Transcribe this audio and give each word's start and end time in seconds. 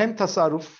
hem 0.00 0.16
tasarruf 0.16 0.78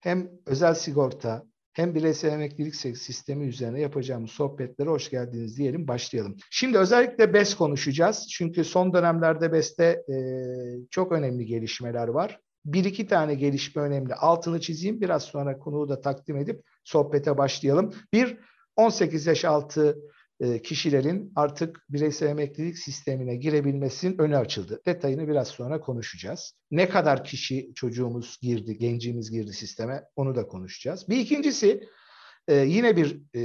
hem 0.00 0.30
özel 0.46 0.74
sigorta 0.74 1.42
hem 1.72 1.94
bireysel 1.94 2.32
emeklilik 2.32 2.76
sistemi 2.76 3.46
üzerine 3.46 3.80
yapacağımız 3.80 4.30
sohbetlere 4.30 4.88
hoş 4.88 5.10
geldiniz 5.10 5.58
diyelim 5.58 5.88
başlayalım. 5.88 6.36
Şimdi 6.50 6.78
özellikle 6.78 7.34
BES 7.34 7.54
konuşacağız. 7.54 8.28
Çünkü 8.30 8.64
son 8.64 8.92
dönemlerde 8.92 9.52
BES'te 9.52 9.84
e, 9.84 10.16
çok 10.90 11.12
önemli 11.12 11.46
gelişmeler 11.46 12.08
var. 12.08 12.40
Bir 12.64 12.84
iki 12.84 13.06
tane 13.06 13.34
gelişme 13.34 13.82
önemli. 13.82 14.14
Altını 14.14 14.60
çizeyim. 14.60 15.00
Biraz 15.00 15.22
sonra 15.22 15.58
konuyu 15.58 15.88
da 15.88 16.00
takdim 16.00 16.36
edip 16.36 16.62
sohbete 16.84 17.38
başlayalım. 17.38 17.94
Bir, 18.12 18.38
18 18.76 19.26
yaş 19.26 19.44
altı 19.44 19.98
kişilerin 20.64 21.32
artık 21.36 21.84
bireysel 21.88 22.26
emeklilik 22.26 22.78
sistemine 22.78 23.36
girebilmesinin 23.36 24.18
önü 24.18 24.36
açıldı. 24.36 24.82
Detayını 24.86 25.28
biraz 25.28 25.48
sonra 25.48 25.80
konuşacağız. 25.80 26.52
Ne 26.70 26.88
kadar 26.88 27.24
kişi 27.24 27.72
çocuğumuz 27.74 28.38
girdi, 28.42 28.78
gencimiz 28.78 29.30
girdi 29.30 29.52
sisteme 29.52 30.04
onu 30.16 30.34
da 30.34 30.46
konuşacağız. 30.46 31.08
Bir 31.08 31.16
ikincisi 31.16 31.88
e, 32.48 32.54
yine 32.54 32.96
bir 32.96 33.22
e, 33.34 33.40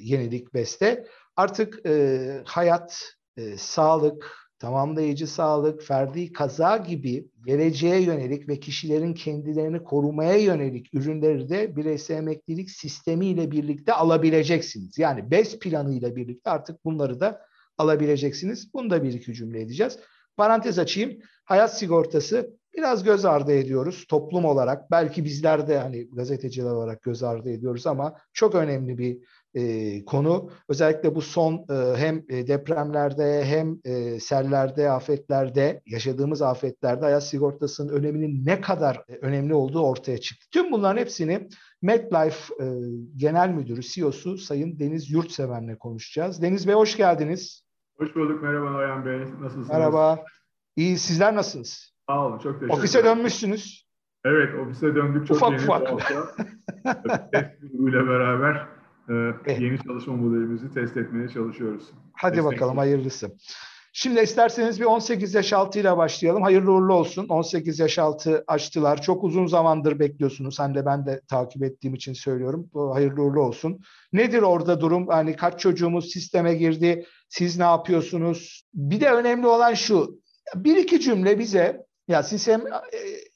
yenilik 0.00 0.54
beste. 0.54 1.06
Artık 1.36 1.88
hayat, 2.44 3.02
sağlık, 3.56 4.49
tamamlayıcı 4.60 5.26
sağlık, 5.26 5.82
ferdi 5.82 6.32
kaza 6.32 6.76
gibi 6.76 7.28
geleceğe 7.46 8.02
yönelik 8.02 8.48
ve 8.48 8.60
kişilerin 8.60 9.14
kendilerini 9.14 9.84
korumaya 9.84 10.36
yönelik 10.36 10.94
ürünleri 10.94 11.48
de 11.48 11.76
bireysel 11.76 12.16
emeklilik 12.16 12.70
sistemiyle 12.70 13.50
birlikte 13.50 13.92
alabileceksiniz. 13.92 14.98
Yani 14.98 15.30
BES 15.30 15.58
planıyla 15.58 16.16
birlikte 16.16 16.50
artık 16.50 16.84
bunları 16.84 17.20
da 17.20 17.40
alabileceksiniz. 17.78 18.74
Bunu 18.74 18.90
da 18.90 19.02
bir 19.02 19.12
iki 19.12 19.34
cümle 19.34 19.60
edeceğiz. 19.60 19.98
Parantez 20.36 20.78
açayım. 20.78 21.18
Hayat 21.44 21.78
sigortası 21.78 22.59
biraz 22.76 23.04
göz 23.04 23.24
ardı 23.24 23.52
ediyoruz 23.52 24.04
toplum 24.08 24.44
olarak. 24.44 24.90
Belki 24.90 25.24
bizler 25.24 25.68
de 25.68 25.78
hani 25.78 26.08
gazeteciler 26.10 26.70
olarak 26.70 27.02
göz 27.02 27.22
ardı 27.22 27.50
ediyoruz 27.50 27.86
ama 27.86 28.14
çok 28.32 28.54
önemli 28.54 28.98
bir 28.98 29.18
e, 29.54 30.04
konu. 30.04 30.50
Özellikle 30.68 31.14
bu 31.14 31.22
son 31.22 31.54
e, 31.54 31.96
hem 31.96 32.24
e, 32.28 32.46
depremlerde 32.46 33.44
hem 33.44 33.78
e, 33.84 34.20
sellerde, 34.20 34.90
afetlerde, 34.90 35.82
yaşadığımız 35.86 36.42
afetlerde 36.42 37.04
hayat 37.04 37.24
sigortasının 37.24 37.92
öneminin 37.92 38.46
ne 38.46 38.60
kadar 38.60 39.04
e, 39.08 39.14
önemli 39.14 39.54
olduğu 39.54 39.82
ortaya 39.82 40.18
çıktı. 40.18 40.46
Tüm 40.50 40.72
bunların 40.72 41.00
hepsini 41.00 41.48
MetLife 41.82 42.64
e, 42.64 42.66
Genel 43.16 43.48
Müdürü, 43.48 43.82
CEO'su 43.82 44.38
Sayın 44.38 44.78
Deniz 44.78 45.10
Yurtseven'le 45.10 45.76
konuşacağız. 45.78 46.42
Deniz 46.42 46.68
Bey 46.68 46.74
hoş 46.74 46.96
geldiniz. 46.96 47.64
Hoş 47.98 48.16
bulduk. 48.16 48.42
Merhaba 48.42 48.70
Noyan 48.70 49.04
Bey. 49.06 49.18
Nasılsınız? 49.18 49.68
Merhaba. 49.68 50.24
İyi. 50.76 50.98
Sizler 50.98 51.34
nasılsınız? 51.34 51.89
Sağ 52.10 52.26
olun. 52.26 52.38
Çok 52.38 52.60
teşekkür 52.60 52.78
Ofise 52.78 53.04
dönmüşsünüz. 53.04 53.86
Evet. 54.24 54.48
Ofise 54.54 54.94
döndük. 54.94 55.26
Çok 55.26 55.36
ufak 55.36 55.50
yeni 55.50 55.62
ufak. 55.62 56.38
ile 57.88 58.08
beraber 58.08 58.66
e, 59.46 59.52
yeni 59.52 59.78
çalışma 59.78 60.16
modelimizi 60.16 60.74
test 60.74 60.96
etmeye 60.96 61.28
çalışıyoruz. 61.28 61.82
Hadi 62.12 62.36
Destek 62.36 62.52
bakalım 62.52 62.78
hayırlısı. 62.78 63.36
Şimdi 63.92 64.20
isterseniz 64.20 64.80
bir 64.80 64.84
18 64.84 65.34
yaş 65.34 65.52
altı 65.52 65.80
ile 65.80 65.96
başlayalım. 65.96 66.42
Hayırlı 66.42 66.72
uğurlu 66.72 66.94
olsun. 66.94 67.26
18 67.28 67.78
yaş 67.78 67.98
altı 67.98 68.44
açtılar. 68.46 69.02
Çok 69.02 69.24
uzun 69.24 69.46
zamandır 69.46 69.98
bekliyorsunuz. 69.98 70.54
Sen 70.56 70.74
de 70.74 70.86
ben 70.86 71.06
de 71.06 71.20
takip 71.28 71.62
ettiğim 71.62 71.94
için 71.94 72.12
söylüyorum. 72.12 72.70
Hayırlı 72.92 73.22
uğurlu 73.22 73.42
olsun. 73.42 73.80
Nedir 74.12 74.42
orada 74.42 74.80
durum? 74.80 75.08
Hani 75.08 75.36
kaç 75.36 75.60
çocuğumuz 75.60 76.12
sisteme 76.12 76.54
girdi? 76.54 77.06
Siz 77.28 77.58
ne 77.58 77.64
yapıyorsunuz? 77.64 78.64
Bir 78.74 79.00
de 79.00 79.10
önemli 79.10 79.46
olan 79.46 79.74
şu. 79.74 80.20
Bir 80.54 80.76
iki 80.76 81.00
cümle 81.00 81.38
bize 81.38 81.89
ya 82.10 82.22
siz 82.22 82.48
hem 82.48 82.60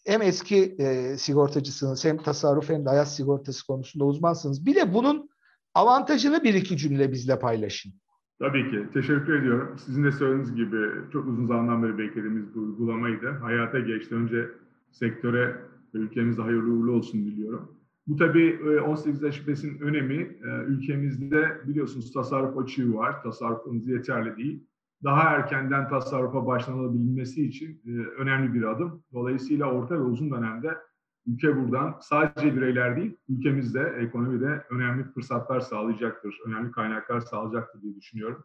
hem 0.07 0.23
eski 0.23 0.77
e, 0.79 1.17
sigortacısınız 1.17 2.05
hem 2.05 2.17
tasarruf 2.17 2.69
hem 2.69 2.85
de 2.85 2.89
hayat 2.89 3.13
sigortası 3.13 3.67
konusunda 3.67 4.05
uzmansınız. 4.05 4.67
Bir 4.67 4.75
de 4.75 4.95
bunun 4.95 5.29
avantajını 5.75 6.45
bir 6.45 6.55
iki 6.55 6.77
cümle 6.77 7.13
bizle 7.13 7.39
paylaşın. 7.39 7.93
Tabii 8.39 8.71
ki. 8.71 8.87
Teşekkür 8.93 9.41
ediyorum. 9.41 9.77
Sizin 9.87 10.05
de 10.05 10.13
söylediğiniz 10.13 10.55
gibi 10.55 10.77
çok 11.13 11.27
uzun 11.27 11.47
zamandan 11.47 11.83
beri 11.83 11.99
beklediğimiz 11.99 12.55
bu 12.55 12.61
uygulamaydı. 12.61 13.31
Hayata 13.31 13.81
geçti. 13.81 14.15
Önce 14.15 14.49
sektöre 14.91 15.57
ve 15.95 15.99
ülkemize 15.99 16.43
hayırlı 16.43 16.73
uğurlu 16.73 16.93
olsun 16.93 17.25
diliyorum. 17.25 17.79
Bu 18.07 18.17
tabii 18.17 18.81
18 18.87 19.23
e, 19.23 19.27
yaş 19.27 19.41
önemi 19.81 20.15
e, 20.15 20.65
ülkemizde 20.67 21.61
biliyorsunuz 21.67 22.13
tasarruf 22.13 22.59
açığı 22.59 22.95
var. 22.95 23.23
Tasarrufumuz 23.23 23.89
yeterli 23.89 24.37
değil. 24.37 24.67
Daha 25.05 25.31
erkenden 25.31 25.89
tasarrufa 25.89 26.47
başlanabilmesi 26.47 27.47
için 27.47 27.83
e, 27.87 27.91
önemli 27.91 28.55
bir 28.55 28.63
adım. 28.63 29.05
Dolayısıyla 29.13 29.67
orta 29.67 29.95
ve 29.95 30.03
uzun 30.03 30.31
dönemde 30.31 30.79
ülke 31.27 31.57
buradan 31.57 31.99
sadece 32.01 32.57
bireyler 32.57 32.97
değil, 32.97 33.17
ülkemizde, 33.29 33.95
ekonomide 33.99 34.65
önemli 34.71 35.05
fırsatlar 35.05 35.61
sağlayacaktır, 35.61 36.39
önemli 36.47 36.71
kaynaklar 36.71 37.21
sağlayacaktır 37.21 37.83
diye 37.83 37.97
düşünüyorum. 37.97 38.45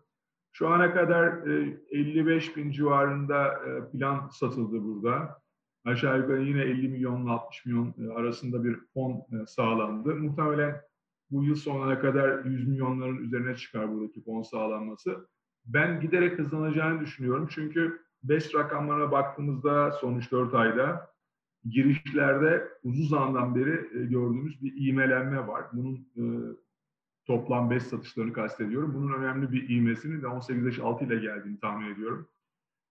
Şu 0.52 0.68
ana 0.68 0.94
kadar 0.94 1.48
55 1.92 2.50
e, 2.50 2.56
bin 2.56 2.72
civarında 2.72 3.48
e, 3.48 3.92
plan 3.92 4.30
satıldı 4.30 4.84
burada. 4.84 5.42
Aşağı 5.86 6.20
yukarı 6.20 6.44
yine 6.44 6.62
50 6.62 6.88
milyonla 6.88 7.32
60 7.32 7.66
milyon 7.66 7.94
e, 8.00 8.14
arasında 8.14 8.64
bir 8.64 8.80
fon 8.94 9.26
sağlandı. 9.48 10.16
Muhtemelen 10.16 10.82
bu 11.32 11.44
yıl 11.44 11.56
sonuna 11.56 12.00
kadar 12.00 12.46
100 12.46 12.68
milyonların 12.68 13.18
üzerine 13.18 13.56
çıkar 13.56 13.92
buradaki 13.94 14.24
fon 14.24 14.42
sağlanması. 14.42 15.28
Ben 15.74 16.02
giderek 16.02 16.40
hızlanacağını 16.40 17.02
düşünüyorum. 17.02 17.48
Çünkü 17.52 18.02
BES 18.24 18.56
rakamlarına 18.56 19.12
baktığımızda 19.12 19.92
son 19.92 20.20
3-4 20.20 20.58
ayda 20.58 21.10
girişlerde 21.70 22.68
uzun 22.84 23.06
zamandan 23.06 23.56
beri 23.56 23.72
e, 23.72 24.06
gördüğümüz 24.06 24.64
bir 24.64 24.88
iğmelenme 24.88 25.48
var. 25.48 25.66
Bunun 25.74 25.96
e, 25.96 26.24
toplam 27.26 27.70
5 27.70 27.84
satışlarını 27.84 28.34
kastediyorum. 28.34 28.94
Bunun 28.94 29.14
önemli 29.14 29.52
bir 29.52 29.70
iğmesini 29.70 30.22
de 30.22 30.28
18 30.28 30.66
yaş 30.66 30.80
altı 30.80 31.06
ile 31.06 31.16
geldiğini 31.16 31.60
tahmin 31.60 31.94
ediyorum. 31.94 32.28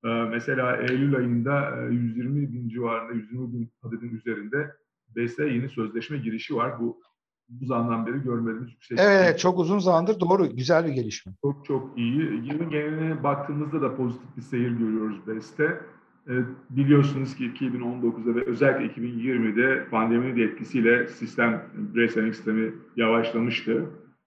E, 0.04 0.08
mesela 0.08 0.76
Eylül 0.76 1.16
ayında 1.16 1.82
120 1.90 2.52
bin 2.52 2.68
civarında, 2.68 3.12
120 3.12 3.52
bin 3.52 3.70
adetin 3.82 4.16
üzerinde 4.16 4.74
BES'e 5.16 5.48
yeni 5.48 5.68
sözleşme 5.68 6.18
girişi 6.18 6.56
var. 6.56 6.80
Bu 6.80 7.00
bu 7.48 7.66
zamandan 7.66 8.06
beri 8.06 8.22
görmediğimiz 8.22 8.72
yüksek. 8.72 8.98
Evet, 9.02 9.38
çok 9.38 9.58
uzun 9.58 9.78
zamandır 9.78 10.20
doğru, 10.20 10.56
güzel 10.56 10.86
bir 10.86 10.92
gelişme. 10.92 11.32
Çok 11.42 11.64
çok 11.64 11.98
iyi. 11.98 12.20
Yılın 12.20 12.70
geneline 12.70 13.22
baktığımızda 13.22 13.82
da 13.82 13.96
pozitif 13.96 14.36
bir 14.36 14.42
seyir 14.42 14.70
görüyoruz 14.70 15.16
BES'te. 15.26 15.80
Evet, 16.28 16.46
biliyorsunuz 16.70 17.36
ki 17.36 17.44
2019'da 17.44 18.34
ve 18.34 18.44
özellikle 18.44 19.02
2020'de 19.02 19.88
pandeminin 19.90 20.36
de 20.36 20.42
etkisiyle 20.42 21.08
sistem, 21.08 21.62
bireysel 21.74 22.32
sistemi 22.32 22.72
yavaşlamıştı. 22.96 23.86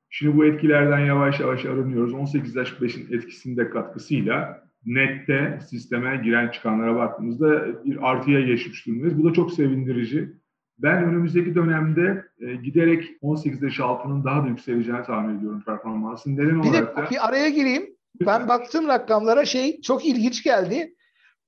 Şimdi 0.09 0.38
bu 0.38 0.46
etkilerden 0.46 1.00
yavaş 1.00 1.40
yavaş 1.40 1.66
arınıyoruz. 1.66 2.14
18 2.14 2.56
yaş 2.56 2.72
5'in 2.72 3.18
etkisinde 3.18 3.70
katkısıyla 3.70 4.64
nette 4.86 5.59
sisteme 5.70 6.22
giren 6.24 6.48
çıkanlara 6.48 6.96
baktığımızda 6.96 7.68
bir 7.86 8.12
artıya 8.12 8.42
geçmiş 8.42 8.88
durumdayız. 8.88 9.18
Bu 9.18 9.30
da 9.30 9.34
çok 9.34 9.53
sevindirici. 9.53 10.41
Ben 10.84 11.03
önümüzdeki 11.03 11.56
dönemde 11.56 12.25
e, 12.40 12.56
giderek 12.56 13.03
18 13.22 13.62
yaş 13.62 13.80
altının 13.80 14.24
daha 14.24 14.44
da 14.44 14.47
yükseleceğini 14.47 15.03
tahmin 15.03 15.38
ediyorum 15.38 15.64
performansın. 15.66 16.38
Neden 16.38 16.64
bir 16.64 16.69
olarak 16.69 16.97
de, 16.97 17.02
da? 17.02 17.09
Bir 17.12 17.28
araya 17.28 17.50
gireyim. 17.50 17.96
Ben 18.22 18.47
baktığım 18.47 18.88
rakamlara 18.88 19.46
şey 19.46 19.81
çok 19.81 20.06
ilginç 20.06 20.44
geldi. 20.44 20.94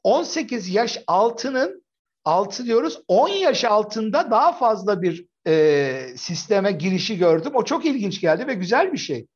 18 0.03 0.75
yaş 0.75 1.03
altının 1.07 1.83
altı 2.25 2.65
diyoruz 2.65 3.01
10 3.07 3.29
yaş 3.29 3.65
altında 3.65 4.31
daha 4.31 4.51
fazla 4.51 5.01
bir 5.01 5.25
e, 5.47 5.95
sisteme 6.15 6.71
girişi 6.71 7.17
gördüm. 7.17 7.51
O 7.53 7.63
çok 7.63 7.85
ilginç 7.85 8.21
geldi 8.21 8.47
ve 8.47 8.53
güzel 8.53 8.93
bir 8.93 8.97
şey. 8.97 9.27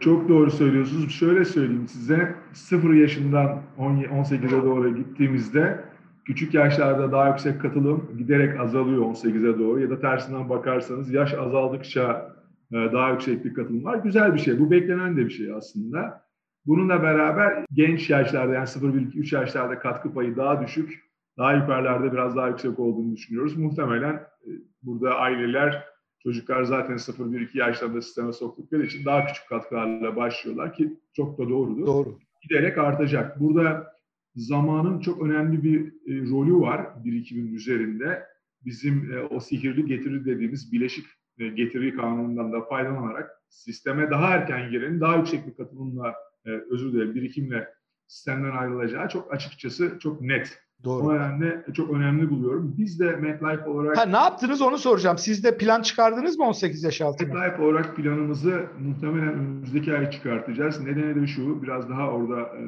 Çok 0.00 0.28
doğru 0.28 0.50
söylüyorsunuz. 0.50 1.12
Şöyle 1.12 1.44
söyleyeyim 1.44 1.88
size. 1.88 2.34
0 2.52 2.94
yaşından 2.94 3.62
18'e 3.78 4.62
doğru 4.62 4.96
gittiğimizde 4.96 5.84
küçük 6.28 6.54
yaşlarda 6.54 7.12
daha 7.12 7.28
yüksek 7.28 7.60
katılım 7.60 8.10
giderek 8.18 8.60
azalıyor 8.60 9.02
18'e 9.02 9.58
doğru. 9.58 9.80
Ya 9.80 9.90
da 9.90 10.00
tersinden 10.00 10.48
bakarsanız 10.48 11.12
yaş 11.12 11.34
azaldıkça 11.34 12.32
e, 12.72 12.76
daha 12.76 13.10
yüksek 13.10 13.44
bir 13.44 13.54
katılım 13.54 13.84
var. 13.84 13.98
Güzel 13.98 14.34
bir 14.34 14.38
şey. 14.38 14.60
Bu 14.60 14.70
beklenen 14.70 15.16
de 15.16 15.26
bir 15.26 15.30
şey 15.30 15.52
aslında. 15.52 16.22
Bununla 16.66 17.02
beraber 17.02 17.64
genç 17.72 18.10
yaşlarda 18.10 18.54
yani 18.54 18.66
0-1-2-3 18.66 19.34
yaşlarda 19.34 19.78
katkı 19.78 20.14
payı 20.14 20.36
daha 20.36 20.62
düşük, 20.62 21.04
daha 21.38 21.52
yukarılarda 21.52 22.12
biraz 22.12 22.36
daha 22.36 22.48
yüksek 22.48 22.78
olduğunu 22.78 23.12
düşünüyoruz. 23.16 23.56
Muhtemelen 23.56 24.14
e, 24.14 24.50
burada 24.82 25.14
aileler, 25.14 25.84
çocuklar 26.22 26.62
zaten 26.62 26.96
0-1-2 26.96 27.58
yaşlarında 27.58 28.02
sisteme 28.02 28.32
soktukları 28.32 28.82
için 28.82 29.04
daha 29.04 29.26
küçük 29.26 29.48
katkılarla 29.48 30.16
başlıyorlar 30.16 30.74
ki 30.74 30.96
çok 31.12 31.38
da 31.38 31.48
doğrudur. 31.48 31.86
Doğru. 31.86 32.18
Giderek 32.42 32.78
artacak. 32.78 33.40
Burada 33.40 33.97
zamanın 34.38 35.00
çok 35.00 35.22
önemli 35.22 35.64
bir 35.64 35.86
e, 35.86 36.30
rolü 36.30 36.60
var 36.60 37.04
birikimin 37.04 37.54
üzerinde. 37.54 38.22
Bizim 38.64 39.12
e, 39.12 39.22
o 39.22 39.40
sihirli 39.40 39.86
getiri 39.86 40.24
dediğimiz 40.24 40.72
bileşik 40.72 41.06
e, 41.38 41.48
getiri 41.48 41.96
kanunundan 41.96 42.52
da 42.52 42.60
faydalanarak 42.60 43.30
sisteme 43.48 44.10
daha 44.10 44.34
erken 44.34 44.70
girenin 44.70 45.00
daha 45.00 45.16
yüksek 45.16 45.46
bir 45.46 45.54
katılımla 45.54 46.14
e, 46.46 46.50
özür 46.50 46.92
dilerim 46.92 47.14
birikimle 47.14 47.68
sistemden 48.06 48.56
ayrılacağı 48.56 49.08
çok 49.08 49.34
açıkçası 49.34 49.98
çok 50.00 50.20
net. 50.20 50.58
Doğru. 50.84 51.04
O 51.04 51.14
nedenle 51.14 51.64
çok 51.74 51.90
önemli 51.90 52.30
buluyorum. 52.30 52.74
Biz 52.78 53.00
de 53.00 53.16
MetLife 53.16 53.64
olarak... 53.70 53.98
Ha, 53.98 54.04
ne 54.04 54.16
yaptınız 54.16 54.62
onu 54.62 54.78
soracağım. 54.78 55.18
Siz 55.18 55.44
de 55.44 55.56
plan 55.56 55.82
çıkardınız 55.82 56.38
mı 56.38 56.44
18 56.44 56.82
yaş 56.82 57.00
altına? 57.00 57.34
MetLife 57.34 57.62
olarak 57.62 57.96
planımızı 57.96 58.66
muhtemelen 58.80 59.34
önümüzdeki 59.34 59.94
ay 59.94 60.10
çıkartacağız. 60.10 60.80
Nedeni 60.80 61.22
de 61.22 61.26
şu, 61.26 61.62
biraz 61.62 61.88
daha 61.88 62.10
orada 62.10 62.40
e, 62.40 62.62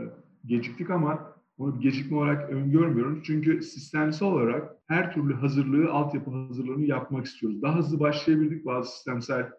geciktik 0.47 0.91
ama 0.91 1.30
onu 1.61 1.77
bir 1.77 1.83
gecikme 1.83 2.17
olarak 2.17 2.51
öngörmüyorum. 2.51 3.23
Çünkü 3.23 3.63
sistemsel 3.63 4.29
olarak 4.29 4.77
her 4.87 5.13
türlü 5.13 5.35
hazırlığı, 5.35 5.91
altyapı 5.91 6.31
hazırlığını 6.31 6.85
yapmak 6.85 7.27
istiyoruz. 7.27 7.63
Daha 7.63 7.79
hızlı 7.79 8.01
başlayabildik 8.01 8.67
bazı 8.67 8.93
sistemsel 8.93 9.51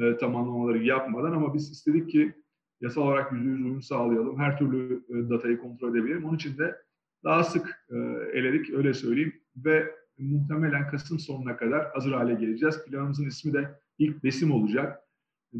e, 0.00 0.16
tamamlamaları 0.16 0.84
yapmadan 0.84 1.32
ama 1.32 1.54
biz 1.54 1.70
istedik 1.70 2.10
ki 2.10 2.34
yasal 2.80 3.02
olarak 3.02 3.32
yüzde 3.32 3.48
yüz 3.48 3.60
uyum 3.60 3.82
sağlayalım. 3.82 4.38
Her 4.38 4.58
türlü 4.58 5.04
e, 5.08 5.30
datayı 5.30 5.58
kontrol 5.58 5.90
edebilelim. 5.90 6.24
Onun 6.24 6.36
için 6.36 6.58
de 6.58 6.76
daha 7.24 7.44
sık 7.44 7.84
e, 7.90 7.96
eledik 8.38 8.70
öyle 8.70 8.94
söyleyeyim 8.94 9.32
ve 9.56 9.94
muhtemelen 10.18 10.90
Kasım 10.90 11.18
sonuna 11.18 11.56
kadar 11.56 11.92
hazır 11.92 12.12
hale 12.12 12.34
geleceğiz. 12.34 12.84
Planımızın 12.84 13.26
ismi 13.26 13.52
de 13.52 13.80
ilk 13.98 14.24
besim 14.24 14.52
olacak. 14.52 14.98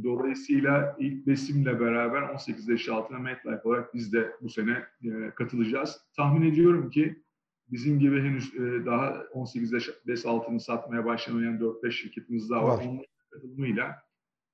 Dolayısıyla 0.04 0.96
ilk 0.98 1.26
besimle 1.26 1.80
beraber 1.80 2.22
18 2.22 2.68
yaş 2.68 2.88
altına 2.88 3.18
MetLife 3.18 3.68
olarak 3.68 3.94
biz 3.94 4.12
de 4.12 4.32
bu 4.42 4.48
sene 4.48 4.84
e, 5.04 5.30
katılacağız. 5.34 6.00
Tahmin 6.16 6.50
ediyorum 6.52 6.90
ki 6.90 7.22
bizim 7.68 7.98
gibi 7.98 8.22
henüz 8.22 8.54
e, 8.54 8.86
daha 8.86 9.22
18 9.32 9.72
yaş 9.72 10.26
altını 10.26 10.60
satmaya 10.60 11.04
başlamayan 11.04 11.58
4-5 11.58 11.90
şirketimiz 11.90 12.50
daha 12.50 12.64
var. 12.64 12.68
var. 12.68 12.84
Onların 12.84 13.06
katılımıyla 13.30 14.02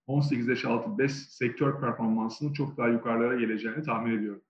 18 0.06 0.48
yaş 0.48 0.64
altı 0.64 0.98
BES 0.98 1.28
sektör 1.28 1.80
performansının 1.80 2.52
çok 2.52 2.76
daha 2.76 2.88
yukarılara 2.88 3.36
geleceğini 3.36 3.82
tahmin 3.82 4.18
ediyorum. 4.18 4.42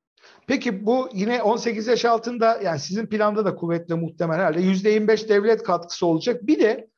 Peki 0.46 0.86
bu 0.86 1.08
yine 1.12 1.42
18 1.42 1.86
yaş 1.86 2.04
altında 2.04 2.60
yani 2.62 2.78
sizin 2.78 3.06
planda 3.06 3.44
da 3.44 3.54
kuvvetle 3.54 3.94
muhtemel 3.94 4.36
herhalde 4.36 4.60
%25 4.60 5.28
devlet 5.28 5.62
katkısı 5.62 6.06
olacak. 6.06 6.46
Bir 6.46 6.60
de 6.60 6.90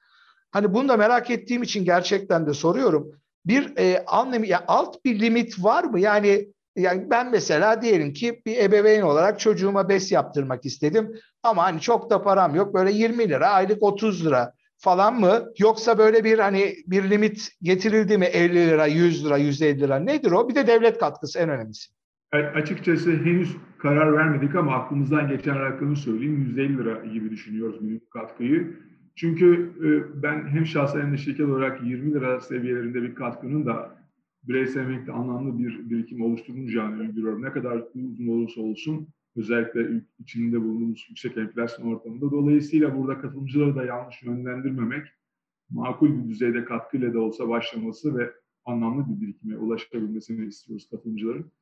hani 0.51 0.75
bunu 0.75 0.89
da 0.89 0.97
merak 0.97 1.31
ettiğim 1.31 1.63
için 1.63 1.85
gerçekten 1.85 2.47
de 2.47 2.55
soruyorum. 2.55 3.13
Bir 3.47 3.77
e, 3.77 4.05
anlamı 4.07 4.47
ya 4.47 4.65
alt 4.69 5.05
bir 5.05 5.21
limit 5.21 5.65
var 5.65 5.85
mı? 5.85 6.01
Yani 6.01 6.49
yani 6.77 7.11
ben 7.11 7.31
mesela 7.31 7.83
diyelim 7.83 8.13
ki 8.13 8.43
bir 8.47 8.57
ebeveyn 8.57 9.03
olarak 9.03 9.41
çocuğuma 9.41 9.89
bes 9.89 10.13
yaptırmak 10.13 10.65
istedim 10.65 11.15
ama 11.43 11.63
hani 11.63 11.81
çok 11.81 12.11
da 12.11 12.23
param 12.23 12.55
yok. 12.55 12.75
Böyle 12.75 12.93
20 12.93 13.29
lira, 13.29 13.49
aylık 13.49 13.83
30 13.83 14.27
lira 14.27 14.53
falan 14.79 15.21
mı? 15.21 15.45
Yoksa 15.59 15.99
böyle 15.99 16.25
bir 16.25 16.39
hani 16.39 16.75
bir 16.87 17.11
limit 17.11 17.49
getirildi 17.63 18.19
mi 18.19 18.25
50 18.25 18.55
lira, 18.55 18.87
100 18.87 19.27
lira, 19.27 19.37
150 19.37 19.81
lira 19.81 19.99
nedir 19.99 20.31
o? 20.31 20.49
Bir 20.49 20.55
de 20.55 20.67
devlet 20.67 20.99
katkısı 20.99 21.39
en 21.39 21.49
önemlisi. 21.49 21.89
Açıkçası 22.55 23.11
henüz 23.11 23.57
karar 23.79 24.13
vermedik 24.13 24.55
ama 24.55 24.75
aklımızdan 24.75 25.29
geçen 25.29 25.61
rakamı 25.61 25.97
söyleyeyim. 25.97 26.45
150 26.49 26.79
lira 26.79 27.05
gibi 27.05 27.31
düşünüyoruz 27.31 27.81
minimum 27.81 28.01
katkıyı. 28.13 28.77
Çünkü 29.19 29.73
e, 29.85 30.23
ben 30.23 30.49
hem 30.49 30.67
şahsen 30.67 31.01
hem 31.01 31.13
de 31.13 31.17
şirket 31.17 31.49
olarak 31.49 31.83
20 31.83 32.15
lira 32.15 32.41
seviyelerinde 32.41 33.03
bir 33.03 33.15
katkının 33.15 33.67
da 33.67 33.99
bireysel 34.43 34.81
emekli 34.81 35.13
anlamlı 35.13 35.59
bir 35.59 35.91
birikim 35.91 36.23
oluşturulacağını 36.23 37.01
öngörüyorum. 37.01 37.43
Ne 37.43 37.53
kadar 37.53 37.83
uzun 37.95 38.29
olursa 38.29 38.61
olsun 38.61 39.09
özellikle 39.37 40.03
içinde 40.19 40.61
bulunduğumuz 40.61 41.07
yüksek 41.09 41.37
enflasyon 41.37 41.95
ortamında. 41.95 42.31
Dolayısıyla 42.31 42.99
burada 42.99 43.21
katılımcıları 43.21 43.77
da 43.77 43.85
yanlış 43.85 44.23
yönlendirmemek, 44.23 45.07
makul 45.71 46.25
bir 46.25 46.29
düzeyde 46.29 46.65
katkıyla 46.65 47.15
da 47.15 47.21
olsa 47.21 47.49
başlaması 47.49 48.19
ve 48.19 48.33
anlamlı 48.65 49.07
bir 49.09 49.21
birikime 49.21 49.57
ulaşabilmesini 49.57 50.47
istiyoruz 50.47 50.89
katılımcıların. 50.91 51.53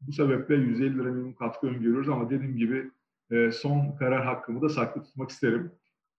Bu 0.00 0.12
sebeple 0.12 0.54
150 0.54 0.98
lira 0.98 1.12
minimum 1.12 1.34
katkı 1.34 1.66
öngörüyoruz 1.66 2.08
ama 2.08 2.30
dediğim 2.30 2.56
gibi 2.56 2.90
e, 3.30 3.50
son 3.52 3.96
karar 3.98 4.24
hakkımı 4.24 4.62
da 4.62 4.68
saklı 4.68 5.02
tutmak 5.02 5.30
isterim. 5.30 5.70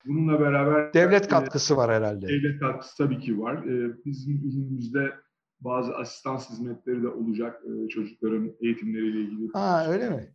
Bununla 0.05 0.39
beraber 0.39 0.93
devlet 0.93 1.25
e, 1.25 1.27
katkısı 1.27 1.77
var 1.77 1.91
herhalde. 1.91 2.27
Devlet 2.27 2.59
katkısı 2.59 2.97
tabii 2.97 3.19
ki 3.19 3.39
var. 3.39 3.63
E, 3.63 4.05
bizim 4.05 4.49
ürünümüzde 4.49 5.11
bazı 5.59 5.95
asistan 5.95 6.37
hizmetleri 6.37 7.03
de 7.03 7.07
olacak 7.07 7.61
çocukların 7.89 8.51
eğitimleriyle 8.61 9.19
ilgili. 9.19 9.49
Ha 9.53 9.85
öyle 9.89 10.09
mi? 10.09 10.33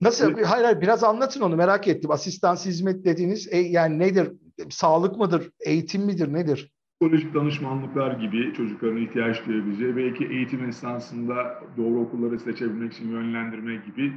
Nasıl? 0.00 0.30
Evet. 0.30 0.46
Hayır 0.46 0.64
hayır 0.64 0.80
biraz 0.80 1.04
anlatın 1.04 1.40
onu 1.40 1.56
merak 1.56 1.88
ettim. 1.88 2.10
Asistan 2.10 2.56
hizmet 2.56 3.04
dediğiniz 3.04 3.48
e, 3.52 3.56
yani 3.58 3.98
nedir? 3.98 4.32
Sağlık 4.70 5.16
mıdır? 5.16 5.50
Eğitim 5.66 6.02
midir? 6.02 6.32
Nedir? 6.32 6.72
Psikolojik 7.00 7.34
danışmanlıklar 7.34 8.20
gibi 8.20 8.54
çocukların 8.56 8.96
ihtiyaç 8.96 9.46
duyabileceği, 9.46 9.96
belki 9.96 10.24
eğitim 10.26 10.68
esnasında 10.68 11.62
doğru 11.76 12.00
okulları 12.00 12.38
seçebilmek 12.38 12.92
için 12.92 13.08
yönlendirme 13.08 13.74
gibi 13.74 14.12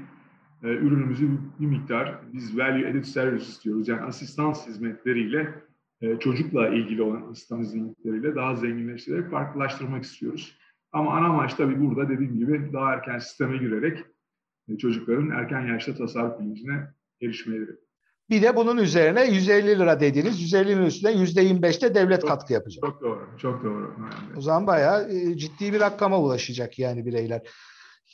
e, 0.64 0.68
ürünümüzü 0.68 1.30
bir 1.60 1.66
miktar 1.66 2.20
biz 2.34 2.58
value 2.58 2.90
added 2.90 3.04
service 3.04 3.46
istiyoruz. 3.46 3.88
Yani 3.88 4.02
asistans 4.02 4.68
hizmetleriyle 4.68 5.54
e, 6.02 6.20
çocukla 6.20 6.68
ilgili 6.68 7.02
olan 7.02 7.32
asistan 7.32 7.60
hizmetleriyle 7.60 8.36
daha 8.36 8.56
zenginleştirerek 8.56 9.32
farklılaştırmak 9.32 10.04
istiyoruz. 10.04 10.58
Ama 10.92 11.18
ana 11.18 11.26
amaç 11.26 11.54
tabii 11.54 11.80
burada 11.80 12.10
dediğim 12.10 12.38
gibi 12.38 12.74
daha 12.74 12.94
erken 12.94 13.20
sisteme 13.20 13.58
girerek 13.58 14.06
e, 14.70 14.78
çocukların 14.78 15.30
erken 15.30 15.62
yaşta 15.62 15.94
tasarruf 15.96 16.40
bilincine 16.40 16.88
erişmeleri. 17.22 17.72
Bir 18.30 18.42
de 18.42 18.56
bunun 18.56 18.78
üzerine 18.78 19.26
150 19.26 19.80
lira 19.80 20.00
dediğiniz 20.00 20.54
150'nin 20.54 20.86
üstüne 20.86 21.12
%25'te 21.12 21.96
devlet 21.96 22.22
çok, 22.22 22.30
katkı 22.30 22.54
yapacak. 22.54 22.84
Çok 22.86 23.02
doğru, 23.02 23.28
çok 23.38 23.64
doğru. 23.64 23.96
O 24.38 24.42
zaman 24.42 24.68
bayağı 24.68 25.10
e, 25.12 25.38
ciddi 25.38 25.74
bir 25.74 25.80
rakama 25.80 26.20
ulaşacak 26.22 26.80
yani 26.80 27.06
bireyler. 27.06 27.42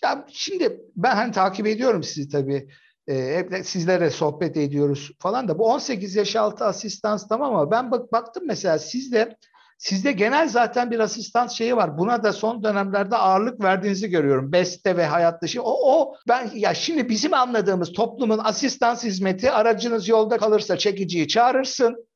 Ya 0.03 0.25
şimdi 0.29 0.81
ben 0.95 1.15
hani 1.15 1.31
takip 1.31 1.67
ediyorum 1.67 2.03
sizi 2.03 2.29
tabii. 2.29 2.69
E, 3.07 3.63
sizlere 3.63 4.09
sohbet 4.09 4.57
ediyoruz 4.57 5.11
falan 5.19 5.47
da 5.47 5.59
bu 5.59 5.65
18 5.65 6.15
yaş 6.15 6.35
altı 6.35 6.65
asistans 6.65 7.27
tamam 7.27 7.55
ama 7.55 7.71
ben 7.71 7.91
bak 7.91 8.11
baktım 8.11 8.43
mesela 8.47 8.79
sizde 8.79 9.37
Sizde 9.83 10.11
genel 10.11 10.47
zaten 10.47 10.91
bir 10.91 10.99
asistan 10.99 11.47
şeyi 11.47 11.75
var. 11.75 11.97
Buna 11.97 12.23
da 12.23 12.33
son 12.33 12.63
dönemlerde 12.63 13.15
ağırlık 13.15 13.63
verdiğinizi 13.63 14.09
görüyorum. 14.09 14.51
Beste 14.51 14.97
ve 14.97 15.05
hayat 15.05 15.41
dışı. 15.41 15.63
O, 15.63 16.01
o 16.01 16.15
ben 16.27 16.51
ya 16.53 16.73
şimdi 16.73 17.09
bizim 17.09 17.33
anladığımız 17.33 17.93
toplumun 17.93 18.37
asistans 18.43 19.03
hizmeti 19.03 19.51
aracınız 19.51 20.07
yolda 20.07 20.37
kalırsa 20.37 20.77
çekiciyi 20.77 21.27
çağırırsın. 21.27 22.07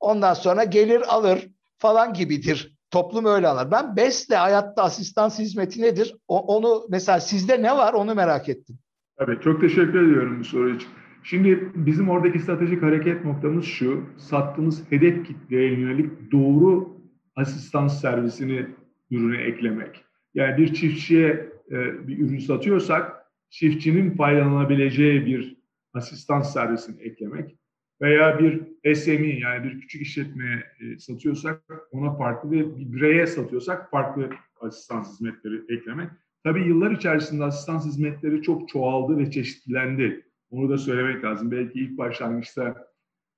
Ondan 0.00 0.34
sonra 0.34 0.64
gelir 0.64 1.14
alır 1.14 1.48
falan 1.78 2.14
gibidir. 2.14 2.75
Toplum 2.96 3.24
öyle 3.24 3.48
alır. 3.48 3.70
Ben 3.70 3.96
BES'le 3.96 4.30
hayatta 4.30 4.82
asistans 4.82 5.38
hizmeti 5.38 5.82
nedir? 5.82 6.16
O, 6.28 6.56
onu 6.56 6.86
mesela 6.90 7.20
sizde 7.20 7.62
ne 7.62 7.72
var 7.72 7.92
onu 7.92 8.14
merak 8.14 8.48
ettim. 8.48 8.78
Tabii 9.18 9.40
çok 9.40 9.60
teşekkür 9.60 10.02
ediyorum 10.02 10.40
bu 10.40 10.44
soru 10.44 10.70
için. 10.70 10.88
Şimdi 11.22 11.72
bizim 11.74 12.10
oradaki 12.10 12.38
stratejik 12.38 12.82
hareket 12.82 13.24
noktamız 13.24 13.64
şu. 13.64 14.04
Sattığımız 14.18 14.92
hedef 14.92 15.26
kitleye 15.26 15.80
yönelik 15.80 16.32
doğru 16.32 17.00
asistans 17.36 18.00
servisini 18.00 18.66
ürüne 19.10 19.42
eklemek. 19.42 20.04
Yani 20.34 20.56
bir 20.56 20.74
çiftçiye 20.74 21.52
e, 21.70 22.08
bir 22.08 22.18
ürün 22.18 22.38
satıyorsak 22.38 23.12
çiftçinin 23.50 24.16
faydalanabileceği 24.16 25.26
bir 25.26 25.56
asistans 25.94 26.52
servisini 26.52 27.02
eklemek 27.02 27.56
veya 28.00 28.38
bir 28.38 28.62
SME 28.94 29.38
yani 29.38 29.64
bir 29.64 29.80
küçük 29.80 30.02
işletmeye 30.02 30.62
e, 30.80 30.98
satıyorsak 30.98 31.62
ona 31.92 32.16
farklı 32.16 32.50
ve 32.50 32.78
bir 32.78 32.92
bireye 32.92 33.26
satıyorsak 33.26 33.90
farklı 33.90 34.30
asistans 34.60 35.12
hizmetleri 35.12 35.62
eklemek. 35.68 36.10
Tabii 36.44 36.68
yıllar 36.68 36.90
içerisinde 36.90 37.44
asistans 37.44 37.86
hizmetleri 37.86 38.42
çok 38.42 38.68
çoğaldı 38.68 39.18
ve 39.18 39.30
çeşitlendi. 39.30 40.26
Onu 40.50 40.68
da 40.68 40.78
söylemek 40.78 41.24
lazım. 41.24 41.50
Belki 41.50 41.80
ilk 41.80 41.98
başlangıçta 41.98 42.86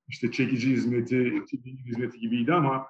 işte 0.08 0.30
çekici 0.30 0.70
hizmeti, 0.70 1.32
çekici 1.50 1.84
hizmeti 1.84 2.20
gibiydi 2.20 2.52
ama 2.52 2.86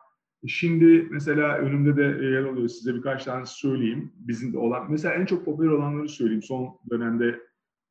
Şimdi 0.46 1.08
mesela 1.10 1.58
önümde 1.58 1.96
de 1.96 2.26
yer 2.26 2.44
oluyor 2.44 2.68
size 2.68 2.94
birkaç 2.94 3.24
tane 3.24 3.46
söyleyeyim. 3.46 4.12
Bizim 4.16 4.52
de 4.52 4.58
olan 4.58 4.90
mesela 4.90 5.14
en 5.14 5.26
çok 5.26 5.44
popüler 5.44 5.70
olanları 5.70 6.08
söyleyeyim 6.08 6.42
son 6.42 6.78
dönemde 6.90 7.40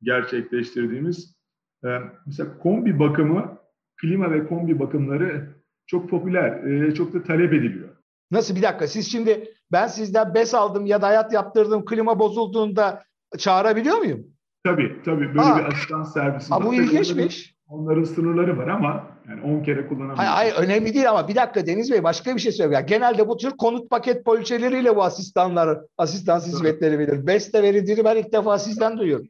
gerçekleştirdiğimiz. 0.02 1.38
Ee, 1.86 2.00
mesela 2.26 2.58
kombi 2.58 3.00
bakımı, 3.00 3.58
klima 4.02 4.32
ve 4.32 4.48
kombi 4.48 4.80
bakımları 4.80 5.50
çok 5.88 6.10
popüler, 6.10 6.64
e, 6.64 6.94
çok 6.94 7.14
da 7.14 7.24
talep 7.24 7.54
ediliyor. 7.54 7.90
Nasıl 8.32 8.56
bir 8.56 8.62
dakika 8.62 8.88
siz 8.88 9.12
şimdi 9.12 9.54
ben 9.72 9.88
sizden 9.88 10.34
bes 10.34 10.54
aldım 10.54 10.86
ya 10.86 11.02
da 11.02 11.08
hayat 11.08 11.34
yaptırdım 11.34 11.86
klima 11.86 12.20
bozulduğunda 12.20 13.04
çağırabiliyor 13.38 13.98
muyum? 13.98 14.28
Tabii 14.64 15.02
tabii 15.06 15.28
böyle 15.28 15.42
Aa. 15.42 15.58
bir 15.58 15.64
asistan 15.64 16.04
servisi. 16.04 16.50
Ha, 16.50 16.64
bu 16.64 16.74
ilginçmiş. 16.74 17.58
Onların 17.70 18.04
sınırları 18.04 18.58
var 18.58 18.68
ama 18.68 19.08
yani 19.30 19.42
10 19.42 19.64
kere 19.64 19.88
kullanabiliyorsun. 19.88 20.24
Hayır, 20.24 20.54
hayır 20.54 20.68
önemli 20.68 20.94
değil 20.94 21.10
ama 21.10 21.28
bir 21.28 21.36
dakika 21.36 21.68
Deniz 21.68 21.92
Bey 21.92 22.04
başka 22.04 22.36
bir 22.36 22.40
şey 22.40 22.52
söylüyor. 22.52 22.80
Yani 22.80 22.90
genelde 22.90 23.28
bu 23.28 23.38
tür 23.38 23.52
konut 23.52 23.90
paket 23.90 24.26
poliçeleriyle 24.26 24.96
bu 24.96 25.04
asistanlar, 25.04 25.80
asistan 25.98 26.40
hizmetleri 26.40 27.00
verir. 27.00 27.28
Beste 27.28 27.64
verildiğini 27.64 28.04
ben 28.04 28.16
ilk 28.16 28.34
defa 28.34 28.60
sizden 28.60 28.98
duyuyorum. 28.98 29.28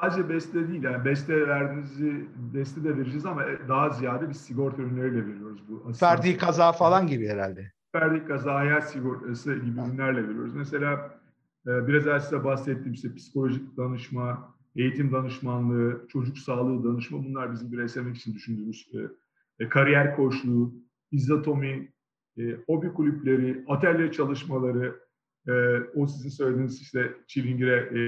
Sadece 0.00 0.28
beste 0.28 0.68
değil 0.68 0.82
yani 0.82 1.04
beste 1.04 1.48
verdiğinizi 1.48 2.26
beste 2.54 2.84
de 2.84 2.96
vereceğiz 2.96 3.26
ama 3.26 3.44
daha 3.68 3.90
ziyade 3.90 4.30
biz 4.30 4.40
sigorta 4.40 4.82
ürünleriyle 4.82 5.26
veriyoruz 5.26 5.62
bu. 5.68 5.92
Ferdi 5.92 6.36
kaza 6.36 6.72
falan 6.72 7.06
gibi 7.06 7.28
herhalde. 7.28 7.72
Ferdi 7.92 8.24
kaza, 8.24 8.54
hayat 8.54 8.90
sigortası 8.90 9.54
gibi 9.54 9.80
ürünlerle 9.80 10.28
veriyoruz. 10.28 10.54
Mesela 10.54 11.20
e, 11.66 11.88
biraz 11.88 12.06
evvel 12.06 12.20
size 12.20 12.44
bahsettiğim 12.44 12.92
işte 12.92 13.14
psikolojik 13.14 13.76
danışma, 13.76 14.54
eğitim 14.76 15.12
danışmanlığı, 15.12 16.06
çocuk 16.08 16.38
sağlığı 16.38 16.84
danışma 16.84 17.24
bunlar 17.24 17.52
bizim 17.52 17.72
bireyselmek 17.72 18.16
için 18.16 18.34
düşündüğümüz 18.34 18.88
e, 19.58 19.68
kariyer 19.68 20.16
koçluğu, 20.16 20.74
izatomi, 21.12 21.92
e, 22.38 22.42
hobi 22.66 22.92
kulüpleri, 22.92 23.64
atölye 23.68 24.12
çalışmaları, 24.12 25.00
e, 25.48 25.52
o 25.94 26.06
sizin 26.06 26.28
söylediğiniz 26.28 26.80
işte 26.80 27.14
çilingire 27.26 27.76
e, 27.76 28.00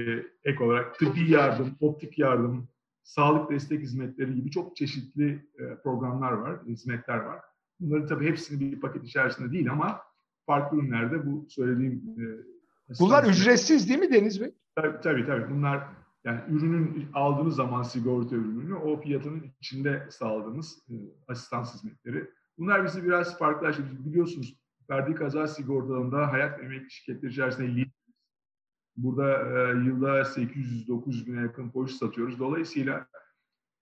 ek 0.49 0.63
olarak 0.63 0.99
tıbbi 0.99 1.31
yardım, 1.31 1.75
optik 1.79 2.19
yardım, 2.19 2.67
sağlık 3.03 3.51
destek 3.51 3.81
hizmetleri 3.81 4.35
gibi 4.35 4.51
çok 4.51 4.75
çeşitli 4.75 5.49
e, 5.59 5.75
programlar 5.83 6.31
var, 6.31 6.59
hizmetler 6.67 7.17
var. 7.17 7.39
Bunların 7.79 8.07
tabii 8.07 8.27
hepsini 8.27 8.59
bir 8.59 8.81
paket 8.81 9.03
içerisinde 9.03 9.51
değil 9.51 9.71
ama 9.71 10.01
farklı 10.45 10.77
ürünlerde 10.77 11.25
bu 11.25 11.45
söylediğim 11.49 12.15
e, 12.17 12.25
Bunlar 12.99 13.23
ücretsiz 13.23 13.89
değil 13.89 13.99
mi 13.99 14.13
Deniz 14.13 14.41
Bey? 14.41 14.51
Tabii 14.75 15.01
tabii. 15.01 15.25
tabii. 15.25 15.49
Bunlar 15.49 15.83
yani 16.25 16.39
ürünün 16.49 17.07
aldığınız 17.13 17.55
zaman 17.55 17.83
sigorta 17.83 18.35
ürününü 18.35 18.75
o 18.75 19.01
fiyatının 19.01 19.43
içinde 19.59 20.07
sağladığımız 20.09 20.79
e, 20.89 20.93
asistan 21.27 21.63
hizmetleri. 21.63 22.29
Bunlar 22.57 22.85
bizi 22.85 23.03
biraz 23.03 23.37
farklılaştırdı. 23.37 24.05
Biliyorsunuz 24.05 24.57
verdiği 24.89 25.15
kaza 25.15 25.47
sigortalarında 25.47 26.31
hayat 26.31 26.59
emekli 26.59 26.91
şirketleri 26.91 27.31
içerisinde 27.31 27.85
Burada 28.95 29.31
e, 29.37 29.85
yılda 29.85 30.21
800-900 30.21 31.27
bine 31.27 31.41
yakın 31.41 31.69
polis 31.69 31.97
satıyoruz. 31.97 32.39
Dolayısıyla 32.39 33.07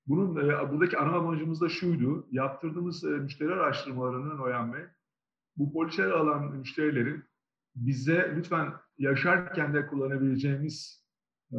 bunun 0.08 0.50
e, 0.50 0.72
buradaki 0.72 0.98
ana 0.98 1.12
amacımız 1.12 1.62
da 1.62 1.70
şuydu. 1.70 2.28
Yaptırdığımız 2.32 3.04
e, 3.04 3.08
müşteri 3.08 3.54
araştırmalarının 3.54 4.38
Noyan 4.38 4.74
Bey, 4.74 4.82
bu 5.58 5.74
poliçeleri 5.74 6.14
alan 6.14 6.56
müşterilerin 6.56 7.24
bize 7.76 8.34
lütfen 8.36 8.74
yaşarken 8.98 9.74
de 9.74 9.88
kullanabileceğimiz 9.88 11.06
e, 11.54 11.58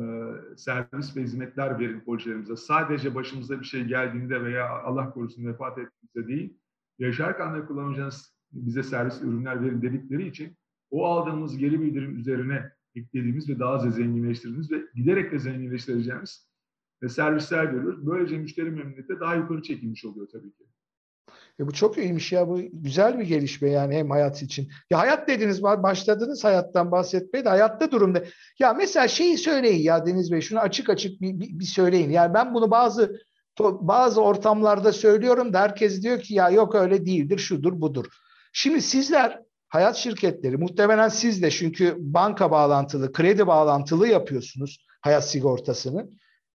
servis 0.56 1.16
ve 1.16 1.22
hizmetler 1.22 1.78
verin 1.78 2.00
poliçelerimize. 2.00 2.56
Sadece 2.56 3.14
başımıza 3.14 3.60
bir 3.60 3.64
şey 3.64 3.84
geldiğinde 3.84 4.44
veya 4.44 4.68
Allah 4.68 5.10
korusun 5.10 5.46
vefat 5.46 5.78
ettiğinde 5.78 6.28
değil, 6.28 6.58
yaşarken 6.98 7.54
de 7.54 7.66
kullanacağınız 7.66 8.36
bize 8.52 8.82
servis 8.82 9.20
ürünler 9.20 9.62
verin 9.62 9.82
dedikleri 9.82 10.28
için 10.28 10.56
o 10.90 11.04
aldığımız 11.06 11.56
geri 11.56 11.80
bildirim 11.80 12.18
üzerine 12.18 12.72
eklediğimiz 12.94 13.48
ve 13.48 13.58
daha 13.58 13.72
az 13.72 13.94
zenginleştirdiğimiz 13.94 14.70
ve 14.70 14.76
giderek 14.94 15.32
de 15.32 15.38
zenginleştireceğimiz 15.38 16.48
ve 17.02 17.08
servisler 17.08 17.68
veriyoruz. 17.68 18.06
Böylece 18.06 18.38
müşteri 18.38 18.70
memnuniyeti 18.70 19.20
daha 19.20 19.34
yukarı 19.34 19.62
çekilmiş 19.62 20.04
oluyor 20.04 20.28
tabii 20.32 20.52
ki. 20.52 20.64
E 21.60 21.66
bu 21.66 21.72
çok 21.72 21.98
iyiymiş 21.98 22.32
ya. 22.32 22.48
Bu 22.48 22.60
güzel 22.72 23.18
bir 23.18 23.24
gelişme 23.24 23.70
yani 23.70 23.94
hem 23.94 24.10
hayat 24.10 24.42
için. 24.42 24.68
Ya 24.90 24.98
hayat 24.98 25.28
dediniz, 25.28 25.62
başladınız 25.62 26.44
hayattan 26.44 26.92
bahsetmeye 26.92 27.44
de 27.44 27.48
hayatta 27.48 27.90
durumda. 27.90 28.24
Ya 28.58 28.74
mesela 28.74 29.08
şeyi 29.08 29.38
söyleyin 29.38 29.82
ya 29.82 30.06
Deniz 30.06 30.32
Bey, 30.32 30.40
şunu 30.40 30.58
açık 30.58 30.90
açık 30.90 31.20
bir, 31.20 31.40
bir, 31.40 31.58
bir 31.58 31.64
söyleyin. 31.64 32.10
Yani 32.10 32.34
ben 32.34 32.54
bunu 32.54 32.70
bazı 32.70 33.20
bazı 33.60 34.22
ortamlarda 34.22 34.92
söylüyorum 34.92 35.52
da 35.52 35.60
herkes 35.60 36.02
diyor 36.02 36.20
ki 36.20 36.34
ya 36.34 36.50
yok 36.50 36.74
öyle 36.74 37.06
değildir, 37.06 37.38
şudur 37.38 37.80
budur. 37.80 38.06
Şimdi 38.52 38.82
sizler 38.82 39.42
hayat 39.68 39.96
şirketleri 39.96 40.56
muhtemelen 40.56 41.08
siz 41.08 41.42
de 41.42 41.50
çünkü 41.50 41.96
banka 41.98 42.50
bağlantılı, 42.50 43.12
kredi 43.12 43.46
bağlantılı 43.46 44.08
yapıyorsunuz 44.08 44.86
hayat 45.00 45.28
sigortasını. 45.28 46.08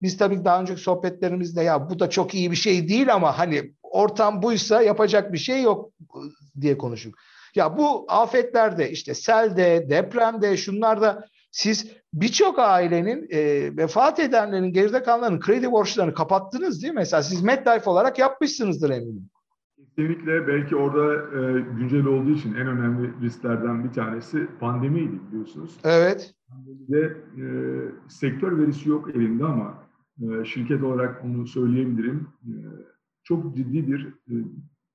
Biz 0.02 0.18
tabii 0.18 0.46
daha 0.46 0.62
önceki 0.62 0.82
sohbetlerimizde 0.82 1.64
ya 1.64 1.90
bu 1.90 2.00
da 2.00 2.10
çok 2.10 2.34
iyi 2.34 2.52
bir 2.52 2.56
şey 2.56 2.90
değil 2.90 3.14
ama 3.14 3.38
hani 3.38 3.74
ortam 3.84 4.42
buysa 4.42 4.82
yapacak 4.82 5.34
bir 5.34 5.38
şey 5.38 5.62
yok 5.62 5.92
diye 6.62 6.78
konuştuk. 6.78 7.16
Ya 7.56 7.78
bu 7.78 8.06
afetlerde 8.08 8.92
işte 8.92 9.14
selde, 9.14 9.90
depremde, 9.90 10.58
şunlarda 10.58 11.28
siz 11.52 11.88
birçok 12.14 12.60
ailenin 12.60 13.28
e, 13.32 13.72
vefat 13.78 14.20
edenlerin, 14.20 14.74
geride 14.74 15.04
kalanların 15.04 15.40
kredi 15.40 15.72
borçlarını 15.72 16.14
kapattınız 16.14 16.82
değil 16.82 16.94
mi? 16.94 16.98
Mesela 16.98 17.24
siz 17.24 17.42
MetLife 17.42 17.90
olarak 17.90 18.20
yapmışsınızdır 18.20 18.90
eminim. 18.90 19.30
Kesinlikle 19.96 20.48
belki 20.48 20.76
orada 20.76 21.14
e, 21.14 21.62
güncel 21.62 22.06
olduğu 22.06 22.30
için 22.30 22.54
en 22.54 22.68
önemli 22.68 23.12
risklerden 23.22 23.84
bir 23.84 23.92
tanesi 23.92 24.48
pandemiydi 24.60 25.20
biliyorsunuz. 25.28 25.78
Evet. 25.84 26.36
Ve 26.90 27.18
e, 27.42 27.46
sektör 28.08 28.58
verisi 28.58 28.90
yok 28.90 29.16
elinde 29.16 29.46
ama 29.46 29.84
e, 30.22 30.46
şirket 30.46 30.84
olarak 30.84 31.26
onu 31.26 31.48
söyleyebilirim. 31.48 32.28
E, 32.44 32.54
çok 33.24 33.56
ciddi 33.56 33.88
bir 33.88 34.08
e, 34.08 34.34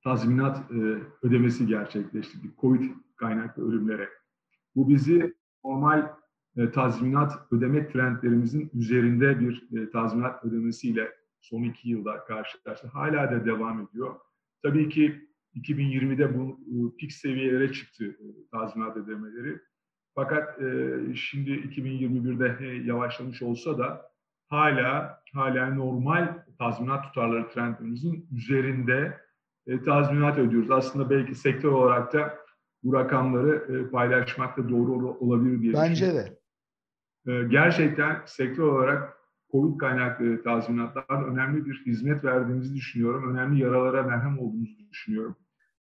tazminat 0.04 0.70
e, 0.70 0.98
ödemesi 1.22 1.66
gerçekleştirdik 1.66 2.58
COVID 2.58 2.90
kaynaklı 3.16 3.68
ölümlere. 3.68 4.08
Bu 4.76 4.88
bizi 4.88 5.34
normal 5.64 6.12
e, 6.56 6.70
tazminat 6.70 7.32
ödeme 7.50 7.88
trendlerimizin 7.88 8.70
üzerinde 8.74 9.40
bir 9.40 9.68
e, 9.76 9.90
tazminat 9.90 10.44
ödemesiyle 10.44 11.12
son 11.40 11.62
iki 11.62 11.88
yılda 11.88 12.24
karşılaştık. 12.24 12.94
Hala 12.94 13.30
da 13.30 13.46
devam 13.46 13.80
ediyor. 13.80 14.14
Tabii 14.62 14.88
ki 14.88 15.28
2020'de 15.54 16.38
bu 16.38 16.60
e, 16.66 16.96
pik 16.96 17.12
seviyelere 17.12 17.72
çıktı 17.72 18.04
e, 18.04 18.26
tazminat 18.52 18.96
ödemeleri. 18.96 19.58
Fakat 20.14 20.62
e, 20.62 20.96
şimdi 21.14 21.50
2021'de 21.50 22.86
yavaşlamış 22.86 23.42
olsa 23.42 23.78
da 23.78 24.10
hala 24.48 25.20
hala 25.34 25.74
normal 25.74 26.34
tazminat 26.58 27.04
tutarları 27.04 27.48
trendimizin 27.48 28.28
üzerinde 28.36 29.20
tazminat 29.84 30.38
ödüyoruz. 30.38 30.70
Aslında 30.70 31.10
belki 31.10 31.34
sektör 31.34 31.68
olarak 31.68 32.12
da 32.12 32.38
bu 32.82 32.92
rakamları 32.92 33.90
paylaşmak 33.90 34.58
da 34.58 34.68
doğru 34.68 35.08
olabilir 35.08 35.62
diye 35.62 35.72
Bence 35.72 36.14
de. 36.14 36.38
Gerçekten 37.48 38.22
sektör 38.26 38.62
olarak 38.62 39.17
COVID 39.52 39.78
kaynaklı 39.78 40.42
tazminatlar 40.42 41.32
önemli 41.32 41.66
bir 41.66 41.82
hizmet 41.86 42.24
verdiğimizi 42.24 42.74
düşünüyorum. 42.74 43.34
Önemli 43.34 43.62
yaralara 43.62 44.02
merhem 44.02 44.38
olduğumuzu 44.38 44.88
düşünüyorum. 44.90 45.36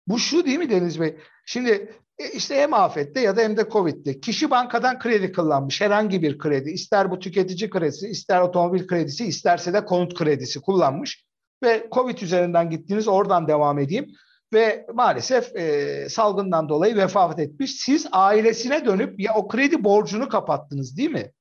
Bu 0.07 0.19
şu 0.19 0.45
değil 0.45 0.59
mi 0.59 0.71
Deniz 0.71 1.01
Bey? 1.01 1.17
Şimdi 1.47 1.71
e, 2.19 2.31
işte 2.35 2.55
hem 2.55 2.75
afette 2.75 3.21
ya 3.21 3.37
da 3.37 3.41
hem 3.41 3.57
de 3.57 3.69
Covid'de 3.73 4.21
kişi 4.21 4.51
bankadan 4.51 4.99
kredi 4.99 5.33
kullanmış 5.33 5.81
herhangi 5.81 6.23
bir 6.23 6.39
kredi 6.39 6.71
ister 6.71 7.11
bu 7.11 7.19
tüketici 7.19 7.71
kredisi 7.71 8.09
ister 8.09 8.41
otomobil 8.41 8.87
kredisi 8.87 9.27
isterse 9.27 9.73
de 9.73 9.85
konut 9.85 10.19
kredisi 10.19 10.61
kullanmış 10.61 11.27
ve 11.63 11.89
Covid 11.93 12.19
üzerinden 12.19 12.71
gittiniz 12.71 13.09
oradan 13.09 13.49
devam 13.49 13.79
edeyim 13.79 14.07
ve 14.53 14.87
maalesef 14.95 15.57
e, 15.57 16.09
salgından 16.09 16.69
dolayı 16.69 16.97
vefat 16.97 17.39
etmiş. 17.39 17.71
Siz 17.71 18.07
ailesine 18.13 18.87
dönüp 18.87 19.21
ya 19.21 19.35
o 19.35 19.49
kredi 19.49 19.85
borcunu 19.85 20.29
kapattınız 20.29 20.97
değil 20.97 21.11
mi? 21.11 21.33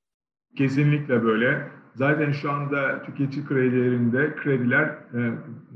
Kesinlikle 0.58 1.24
böyle. 1.24 1.68
Zaten 1.96 2.32
şu 2.32 2.52
anda 2.52 3.04
tüketici 3.04 3.46
kredilerinde 3.46 4.36
krediler 4.36 4.86
e, 4.88 5.34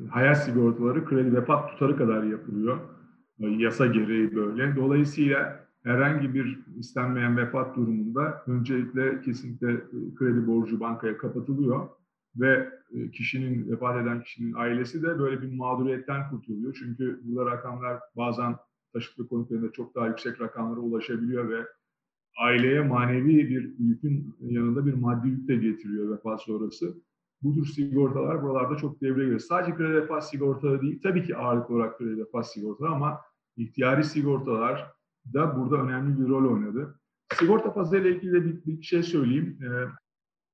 hayat 0.09 0.43
sigortaları 0.45 1.05
kredi 1.05 1.35
vefat 1.35 1.71
tutarı 1.71 1.97
kadar 1.97 2.23
yapılıyor. 2.23 2.77
E, 3.39 3.47
yasa 3.47 3.85
gereği 3.85 4.35
böyle. 4.35 4.75
Dolayısıyla 4.75 5.65
herhangi 5.83 6.33
bir 6.33 6.59
istenmeyen 6.77 7.37
vefat 7.37 7.75
durumunda 7.75 8.43
öncelikle 8.47 9.21
kesinlikle 9.21 9.71
e, 9.71 10.15
kredi 10.15 10.47
borcu 10.47 10.79
bankaya 10.79 11.17
kapatılıyor 11.17 11.87
ve 12.35 12.69
e, 12.93 13.11
kişinin 13.11 13.71
vefat 13.71 14.01
eden 14.01 14.23
kişinin 14.23 14.53
ailesi 14.53 15.03
de 15.03 15.19
böyle 15.19 15.41
bir 15.41 15.53
mağduriyetten 15.53 16.29
kurtuluyor. 16.29 16.75
Çünkü 16.79 17.19
burada 17.23 17.51
rakamlar 17.51 17.99
bazen 18.17 18.55
taşıtlı 18.93 19.27
konutlarında 19.27 19.71
çok 19.71 19.95
daha 19.95 20.07
yüksek 20.07 20.41
rakamlara 20.41 20.79
ulaşabiliyor 20.79 21.49
ve 21.49 21.65
aileye 22.37 22.81
manevi 22.81 23.49
bir 23.49 23.79
yükün 23.79 24.35
yanında 24.39 24.85
bir 24.85 24.93
maddi 24.93 25.27
yük 25.27 25.47
de 25.47 25.55
getiriyor 25.55 26.17
vefat 26.17 26.41
sonrası. 26.41 26.95
Bu 27.41 27.55
tür 27.55 27.65
sigortalar 27.65 28.43
buralarda 28.43 28.77
çok 28.77 29.01
devreye 29.01 29.23
giriyor. 29.23 29.39
Sadece 29.39 29.75
kredi 29.75 29.93
vefat 29.93 30.29
sigortaları 30.29 30.81
değil, 30.81 30.99
tabii 31.03 31.23
ki 31.23 31.37
ağırlıklı 31.37 31.75
olarak 31.75 31.97
kredi 31.97 32.21
vefat 32.21 32.51
sigortaları 32.51 32.91
ama 32.91 33.21
ihtiyari 33.57 34.03
sigortalar 34.03 34.91
da 35.33 35.57
burada 35.57 35.83
önemli 35.83 36.19
bir 36.19 36.29
rol 36.29 36.53
oynadı. 36.53 36.99
Sigorta 37.33 37.73
pazarıyla 37.73 38.09
ilgili 38.09 38.33
de 38.33 38.45
bir, 38.45 38.65
bir 38.65 38.83
şey 38.83 39.03
söyleyeyim. 39.03 39.59
Ee, 39.61 39.87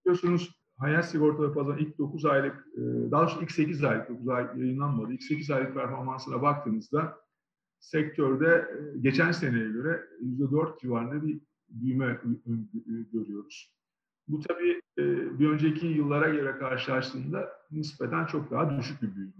biliyorsunuz 0.05 0.65
hayat 0.77 1.09
sigorta 1.09 1.53
pazarı 1.53 1.79
ilk 1.79 1.97
9 1.97 2.25
aylık, 2.25 2.67
e, 2.77 2.81
daha 3.11 3.21
doğrusu 3.21 3.41
ilk 3.41 3.51
8 3.51 3.83
aylık, 3.83 4.09
9 4.09 4.27
ay 4.27 4.47
yayınlanmadı. 4.55 5.13
İlk 5.13 5.23
8 5.23 5.51
aylık 5.51 5.73
performansına 5.73 6.41
baktığınızda 6.41 7.17
sektörde 7.79 8.47
e, 8.47 8.99
geçen 8.99 9.31
seneye 9.31 9.67
göre 9.67 10.01
%4 10.21 10.81
civarında 10.81 11.27
bir 11.27 11.41
büyüme 11.81 12.19
görüyoruz. 13.13 13.75
Bu 14.27 14.39
tabii 14.39 14.81
e, 14.97 15.03
bir 15.39 15.49
önceki 15.49 15.87
yıllara 15.87 16.29
göre 16.29 16.57
karşılaştığında 16.57 17.49
nispeten 17.71 18.25
çok 18.25 18.51
daha 18.51 18.77
düşük 18.77 19.01
bir 19.01 19.15
büyüme. 19.15 19.33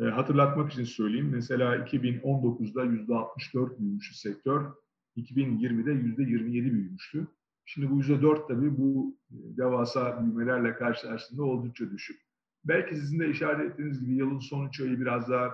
E, 0.00 0.02
hatırlatmak 0.04 0.72
için 0.72 0.84
söyleyeyim. 0.84 1.30
Mesela 1.32 1.76
2019'da 1.76 2.84
%64 2.84 3.78
büyümüştü 3.78 4.14
sektör. 4.14 4.72
2020'de 5.16 5.92
%27 5.92 6.52
büyümüştü. 6.52 7.26
Şimdi 7.64 7.90
bu 7.90 8.00
%4 8.00 8.48
tabii 8.48 8.78
bu 8.78 9.18
devasa 9.30 10.22
büyümelerle 10.22 10.74
karşılaştığında 10.74 11.42
oldukça 11.42 11.90
düşük. 11.90 12.20
Belki 12.64 12.96
sizin 12.96 13.20
de 13.20 13.30
işaret 13.30 13.70
ettiğiniz 13.70 14.00
gibi 14.00 14.14
yılın 14.14 14.38
son 14.38 14.68
üç 14.68 14.80
ayı 14.80 15.00
biraz 15.00 15.28
daha 15.28 15.46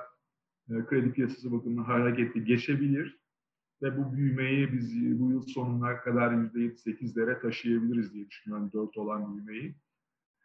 e, 0.70 0.84
kredi 0.87 1.12
piyasası 1.12 1.52
bakımından 1.52 1.84
hareketli 1.84 2.44
geçebilir 2.44 3.24
ve 3.83 3.99
bu 3.99 4.16
büyümeyi 4.16 4.73
biz 4.73 5.19
bu 5.21 5.31
yıl 5.31 5.43
sonuna 5.43 6.00
kadar 6.00 6.33
%7-8'lere 6.33 7.40
taşıyabiliriz 7.40 8.14
diye 8.14 8.28
düşünüyorum 8.28 8.71
4 8.73 8.97
olan 8.97 9.35
büyümeyi. 9.35 9.75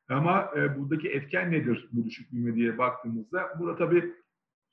Ama 0.10 0.52
e, 0.56 0.80
buradaki 0.80 1.10
etken 1.10 1.52
nedir 1.52 1.90
bu 1.92 2.06
düşük 2.06 2.32
büyüme 2.32 2.56
diye 2.56 2.78
baktığımızda 2.78 3.50
burada 3.60 3.76
tabii 3.78 4.14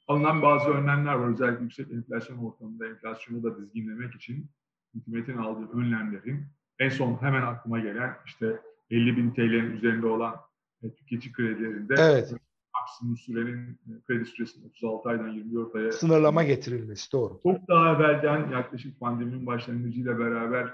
alınan 0.09 0.43
bazı 0.43 0.71
önlemler 0.71 1.15
var. 1.15 1.33
Özellikle 1.33 1.63
yüksek 1.63 1.93
enflasyon 1.93 2.39
ortamında 2.39 2.87
enflasyonu 2.87 3.43
da 3.43 3.59
dizginlemek 3.59 4.15
için 4.15 4.51
hükümetin 4.95 5.37
aldığı 5.37 5.79
önlemlerin 5.79 6.47
en 6.79 6.89
son 6.89 7.23
hemen 7.23 7.43
aklıma 7.43 7.81
gelen 7.81 8.17
işte 8.27 8.61
50 8.91 9.17
bin 9.17 9.31
TL'nin 9.31 9.71
üzerinde 9.71 10.07
olan 10.07 10.37
e, 10.83 10.95
tüketici 10.95 11.33
kredilerinde 11.33 11.95
evet. 11.99 12.35
Maksimum 12.97 13.17
sürenin 13.17 13.71
e, 13.71 14.01
kredi 14.07 14.25
süresinin 14.25 14.69
36 14.69 15.09
aydan 15.09 15.29
24 15.29 15.75
aya 15.75 15.93
sınırlama 15.93 16.43
getirilmesi 16.45 17.13
doğru. 17.13 17.41
Çok 17.43 17.69
daha 17.69 17.95
evvelden 17.95 18.51
yaklaşık 18.51 19.01
pandeminin 19.01 19.47
başlangıcıyla 19.47 20.19
beraber 20.19 20.73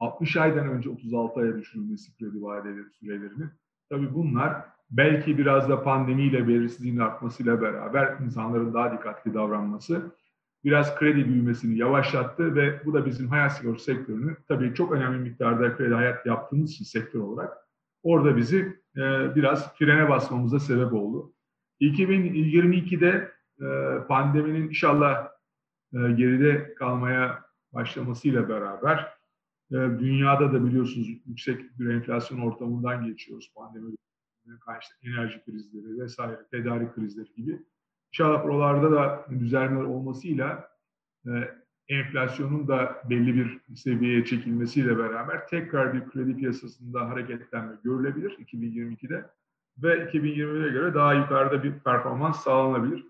60 0.00 0.36
aydan 0.36 0.68
önce 0.68 0.90
36 0.90 1.40
aya 1.40 1.58
düşürülmesi 1.58 2.16
kredi 2.18 2.42
vadeleri 2.42 2.90
sürelerinin. 3.00 3.50
Tabii 3.90 4.14
bunlar 4.14 4.64
belki 4.90 5.38
biraz 5.38 5.68
da 5.68 5.82
pandemiyle 5.82 6.48
belirsizliğin 6.48 6.98
artmasıyla 6.98 7.62
beraber 7.62 8.18
insanların 8.24 8.74
daha 8.74 8.92
dikkatli 8.92 9.34
davranması 9.34 10.02
biraz 10.64 10.96
kredi 10.96 11.28
büyümesini 11.28 11.78
yavaşlattı 11.78 12.54
ve 12.54 12.80
bu 12.84 12.94
da 12.94 13.06
bizim 13.06 13.28
hayat 13.28 13.56
sigorta 13.56 13.82
sektörünü 13.82 14.36
tabii 14.48 14.74
çok 14.74 14.92
önemli 14.92 15.18
miktarda 15.18 15.76
kredi 15.76 15.94
hayat 15.94 16.26
yaptığımız 16.26 16.70
için 16.72 16.84
sektör 16.84 17.20
olarak 17.20 17.58
orada 18.02 18.36
bizi 18.36 18.80
e, 18.96 19.34
biraz 19.34 19.74
frene 19.74 20.08
basmamıza 20.08 20.60
sebep 20.60 20.92
oldu. 20.92 21.35
2022'de 21.80 23.32
e, 23.60 23.66
pandeminin 24.08 24.68
inşallah 24.68 25.28
e, 25.92 25.98
geride 25.98 26.74
kalmaya 26.74 27.44
başlamasıyla 27.72 28.48
beraber 28.48 28.98
e, 29.70 29.74
dünyada 29.74 30.52
da 30.52 30.64
biliyorsunuz 30.64 31.08
yüksek 31.26 31.78
bir 31.78 31.94
enflasyon 31.94 32.38
ortamından 32.38 33.04
geçiyoruz. 33.04 33.52
Pandemi 33.54 33.96
karşı 34.60 34.88
enerji 35.02 35.44
krizleri 35.44 36.00
vesaire, 36.00 36.46
tedarik 36.50 36.94
krizleri 36.94 37.34
gibi. 37.36 37.62
İnşallah 38.12 38.44
buralarda 38.44 38.92
da 38.92 39.26
düzelmeler 39.40 39.84
olmasıyla 39.84 40.68
e, 41.26 41.30
enflasyonun 41.88 42.68
da 42.68 43.02
belli 43.10 43.34
bir 43.34 43.74
seviyeye 43.76 44.24
çekilmesiyle 44.24 44.98
beraber 44.98 45.46
tekrar 45.46 45.94
bir 45.94 46.10
kredi 46.10 46.36
piyasasında 46.36 47.08
hareketlenme 47.08 47.76
görülebilir 47.84 48.30
2022'de 48.30 49.30
ve 49.82 49.94
2020'ye 49.94 50.72
göre 50.72 50.94
daha 50.94 51.14
yukarıda 51.14 51.62
bir 51.62 51.72
performans 51.78 52.42
sağlanabilir. 52.44 53.04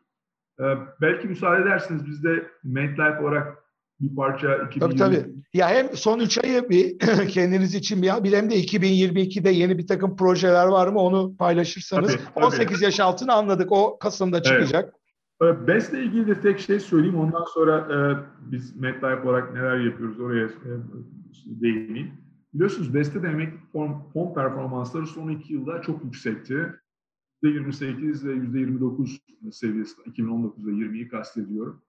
Ee, 0.60 0.64
belki 1.00 1.28
müsaade 1.28 1.62
edersiniz 1.62 2.06
biz 2.06 2.24
de 2.24 2.46
MedLife 2.64 3.18
olarak 3.22 3.66
bir 4.00 4.16
parça 4.16 4.56
2020... 4.56 4.80
Tabii 4.80 4.96
tabii. 4.96 5.34
Ya 5.54 5.68
hem 5.68 5.96
son 5.96 6.20
3 6.20 6.44
ayı 6.44 6.68
bir 6.70 6.98
kendiniz 7.28 7.74
için 7.74 8.02
bir, 8.02 8.24
bir 8.24 8.32
hem 8.32 8.50
de 8.50 8.54
2022'de 8.54 9.50
yeni 9.50 9.78
bir 9.78 9.86
takım 9.86 10.16
projeler 10.16 10.66
var 10.66 10.88
mı 10.88 10.98
onu 10.98 11.36
paylaşırsanız. 11.36 12.12
Tabii, 12.12 12.34
tabii. 12.34 12.44
18 12.44 12.82
yaş 12.82 13.00
altını 13.00 13.32
anladık. 13.32 13.72
O 13.72 13.98
Kasım'da 13.98 14.42
çıkacak. 14.42 14.94
Evet. 15.42 15.68
BES'le 15.68 15.92
ilgili 15.92 16.26
de 16.26 16.40
tek 16.40 16.60
şey 16.60 16.80
söyleyeyim. 16.80 17.18
Ondan 17.18 17.44
sonra 17.54 17.78
e, 17.78 17.98
biz 18.52 18.76
MedLife 18.76 19.28
olarak 19.28 19.54
neler 19.54 19.78
yapıyoruz 19.78 20.20
oraya 20.20 20.44
e, 20.44 20.70
değineyim. 21.44 22.25
Biliyorsunuz 22.56 22.94
BES'te 22.94 23.22
de 23.22 23.28
emekli 23.28 23.58
fon, 23.72 24.02
fon 24.12 24.34
performansları 24.34 25.06
son 25.06 25.28
iki 25.28 25.52
yılda 25.52 25.82
çok 25.82 26.04
yüksekti. 26.04 26.72
%28 27.42 28.26
ve 28.26 28.32
%29 28.32 29.18
seviyesinde 29.52 30.06
2019 30.06 30.66
ve 30.66 30.70
20'yi 30.70 31.08
kastediyorum. 31.08 31.82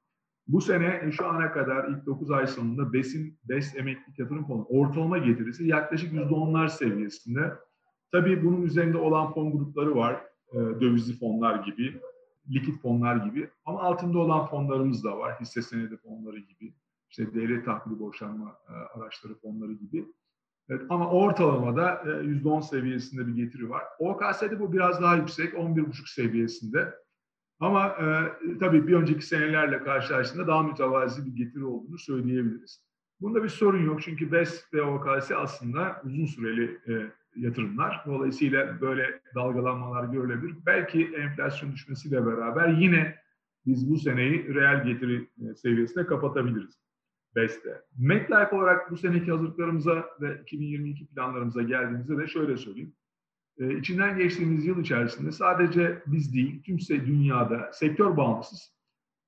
Bu 0.48 0.62
sene 0.62 1.12
şu 1.12 1.28
ana 1.28 1.52
kadar 1.52 1.90
ilk 1.90 2.06
9 2.06 2.32
ay 2.32 2.48
sonunda 2.48 2.94
BES'in 2.94 3.40
BES 3.44 3.76
emeklilik 3.76 4.20
yatırım 4.20 4.48
fonu 4.48 4.64
ortalama 4.64 5.18
getirisi 5.18 5.68
yaklaşık 5.68 6.14
%10'lar 6.14 6.70
seviyesinde. 6.70 7.54
Tabii 8.12 8.46
bunun 8.46 8.62
üzerinde 8.62 8.98
olan 8.98 9.34
fon 9.34 9.52
grupları 9.52 9.96
var. 9.96 10.22
E, 10.52 10.58
dövizli 10.58 11.14
fonlar 11.20 11.66
gibi, 11.66 12.02
likit 12.50 12.82
fonlar 12.82 13.16
gibi. 13.16 13.50
Ama 13.66 13.82
altında 13.82 14.20
olan 14.20 14.46
fonlarımız 14.46 15.04
da 15.04 15.18
var. 15.18 15.42
Hisse 15.42 15.62
senedi 15.62 15.98
fonları 15.98 16.40
gibi, 16.40 16.74
işte 17.10 17.34
devlet 17.34 17.66
tahvili 17.66 18.00
borçlanma 18.00 18.60
e, 18.70 18.74
araçları 18.74 19.36
fonları 19.36 19.74
gibi. 19.74 20.06
Evet, 20.70 20.82
ama 20.90 21.12
ortalamada 21.12 22.02
%10 22.06 22.60
e, 22.60 22.62
seviyesinde 22.62 23.28
bir 23.28 23.36
getiri 23.36 23.70
var. 23.70 23.84
OKS'de 24.00 24.60
bu 24.60 24.74
biraz 24.74 25.02
daha 25.02 25.16
yüksek, 25.16 25.54
11,5 25.54 26.14
seviyesinde. 26.14 26.94
Ama 27.60 27.88
e, 27.88 28.58
tabii 28.60 28.88
bir 28.88 28.94
önceki 28.94 29.26
senelerle 29.26 29.84
karşılaştığında 29.84 30.48
daha 30.48 30.64
mütevazi 30.64 31.26
bir 31.26 31.36
getiri 31.36 31.66
olduğunu 31.66 31.98
söyleyebiliriz. 31.98 32.88
Bunda 33.22 33.44
bir 33.44 33.50
sorun 33.50 33.86
yok 33.86 34.02
çünkü 34.02 34.32
BES 34.32 34.74
ve 34.74 34.82
OKS 34.82 35.32
aslında 35.32 36.02
uzun 36.06 36.26
süreli 36.26 36.80
e, 36.88 37.12
yatırımlar. 37.36 38.04
Dolayısıyla 38.06 38.82
böyle 38.82 39.22
dalgalanmalar 39.36 40.04
görülebilir. 40.04 40.56
Belki 40.66 41.06
enflasyon 41.16 41.74
düşmesiyle 41.74 42.26
beraber 42.26 42.68
yine 42.68 43.16
biz 43.66 43.90
bu 43.90 43.98
seneyi 43.98 44.56
reel 44.56 44.84
getiri 44.86 45.28
e, 45.42 45.56
seviyesine 45.56 46.06
kapatabiliriz. 46.06 46.87
BES'te. 47.38 47.82
MetLife 47.98 48.56
olarak 48.56 48.92
bu 48.92 48.98
seneki 48.98 49.32
hazırlıklarımıza 49.32 50.06
ve 50.22 50.42
2022 50.42 51.08
planlarımıza 51.08 51.62
geldiğimizde 51.62 52.18
de 52.18 52.28
şöyle 52.28 52.58
söyleyeyim. 52.58 52.94
Ee, 53.60 53.78
içinden 53.78 54.18
geçtiğimiz 54.18 54.66
yıl 54.66 54.82
içerisinde 54.82 55.32
sadece 55.32 56.04
biz 56.08 56.34
değil, 56.34 56.64
tümse 56.64 57.06
dünyada 57.06 57.70
sektör 57.74 58.18
bağımsız 58.18 58.78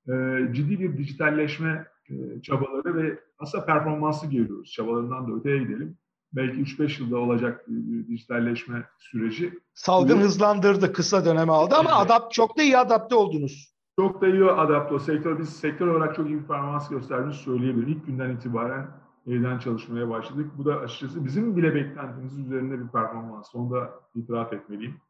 e, 0.08 0.12
ciddi 0.52 0.80
bir 0.80 0.98
dijitalleşme 0.98 1.86
e, 2.10 2.42
çabaları 2.42 2.96
ve 2.96 3.20
aslında 3.38 3.66
performansı 3.66 4.26
görüyoruz. 4.26 4.72
Çabalarından 4.72 5.32
da 5.32 5.36
öteye 5.36 5.58
gidelim. 5.58 5.98
Belki 6.32 6.60
3-5 6.60 7.02
yılda 7.02 7.18
olacak 7.18 7.64
bir 7.68 8.08
dijitalleşme 8.08 8.84
süreci. 8.98 9.58
Salgın 9.74 10.14
Bugün, 10.14 10.24
hızlandırdı, 10.24 10.92
kısa 10.92 11.24
döneme 11.24 11.52
aldı 11.52 11.74
ama 11.74 11.90
evet. 11.90 12.10
adapt 12.10 12.34
çok 12.34 12.58
da 12.58 12.62
iyi 12.62 12.78
adapte 12.78 13.14
oldunuz. 13.14 13.74
Çok 14.00 14.20
da 14.20 14.26
iyi 14.26 14.44
adapte 14.44 14.94
o 14.94 14.98
sektör. 14.98 15.38
Biz 15.38 15.48
sektör 15.48 15.86
olarak 15.86 16.14
çok 16.14 16.26
iyi 16.26 16.38
bir 16.38 16.46
performans 16.46 16.88
gösterdiğimizi 16.88 17.38
söyleyebilirim. 17.38 17.88
İlk 17.88 18.06
günden 18.06 18.30
itibaren 18.30 18.90
evden 19.26 19.58
çalışmaya 19.58 20.08
başladık. 20.08 20.50
Bu 20.58 20.64
da 20.64 20.80
açıkçası 20.80 21.24
bizim 21.24 21.56
bile 21.56 21.74
beklentimiz 21.74 22.38
üzerinde 22.38 22.80
bir 22.80 22.88
performans. 22.88 23.54
Onu 23.54 23.70
da 23.70 24.00
itiraf 24.14 24.52
etmeliyim. 24.52 25.00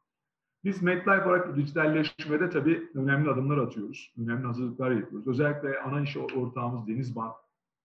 Biz 0.65 0.83
MedLife 0.83 1.25
olarak 1.25 1.57
dijitalleşmede 1.57 2.51
tabii 2.51 2.91
önemli 2.95 3.31
adımlar 3.31 3.59
atıyoruz. 3.59 4.15
Önemli 4.19 4.47
hazırlıklar 4.47 4.91
yapıyoruz. 4.91 5.29
Özellikle 5.29 5.81
ana 5.81 6.01
iş 6.01 6.17
ortağımız 6.17 6.87
Denizbank 6.87 7.35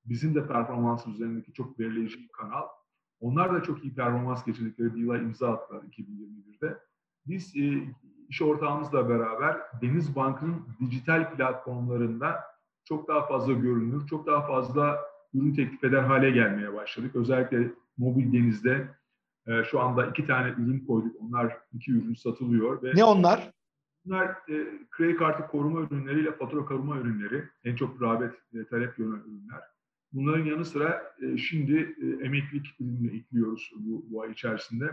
bizim 0.06 0.36
de 0.36 0.48
performans 0.48 1.08
üzerindeki 1.08 1.54
çok 1.54 1.80
belirleyici 1.80 2.20
bir 2.20 2.28
kanal. 2.28 2.64
Onlar 3.20 3.54
da 3.54 3.64
çok 3.64 3.84
iyi 3.84 3.96
performans 3.96 4.46
geçirdikleri 4.46 4.96
bir 4.96 5.00
yıla 5.00 5.18
imza 5.18 5.54
attılar 5.54 5.82
2021'de. 5.82 6.78
Biz 7.26 7.56
e, 7.56 7.84
iş 8.30 8.42
ortağımızla 8.42 9.10
beraber 9.10 9.58
Denizbank'ın 9.82 10.66
dijital 10.80 11.36
platformlarında 11.36 12.44
çok 12.84 13.08
daha 13.08 13.28
fazla 13.28 13.54
görünür, 13.54 14.08
çok 14.08 14.28
daha 14.28 14.48
fazla 14.48 15.00
ürün 15.34 15.54
teklif 15.54 15.84
eder 15.84 16.04
hale 16.04 16.32
gelmeye 16.32 16.74
başladık. 16.74 17.16
Özellikle 17.16 17.72
mobil 17.98 18.34
denizde 18.34 18.88
e, 19.48 19.64
şu 19.64 19.80
anda 19.80 20.08
iki 20.08 20.26
tane 20.26 20.50
ürün 20.50 20.80
koyduk. 20.80 21.16
Onlar 21.22 21.58
iki 21.74 21.92
ürün 21.92 22.14
satılıyor. 22.14 22.84
Ve 22.84 22.92
ne 22.96 23.04
onlar? 23.04 23.52
Bunlar 24.06 24.28
e, 24.28 24.68
kredi 24.92 25.16
kartı 25.16 25.48
koruma 25.48 25.82
ürünleriyle 25.82 26.32
fatura 26.32 26.66
koruma 26.66 26.98
ürünleri. 26.98 27.44
En 27.64 27.76
çok 27.76 28.02
rağbet, 28.02 28.34
e, 28.54 28.66
talep 28.66 28.98
gören 28.98 29.22
ürünler. 29.26 29.62
Bunların 30.14 30.46
yanı 30.46 30.66
sıra 30.66 31.16
e, 31.22 31.38
şimdi 31.38 31.96
e, 32.02 32.26
emeklilik 32.26 32.66
ürününü 32.80 33.18
ekliyoruz 33.18 33.72
bu, 33.76 34.06
bu 34.10 34.22
ay 34.22 34.32
içerisinde. 34.32 34.92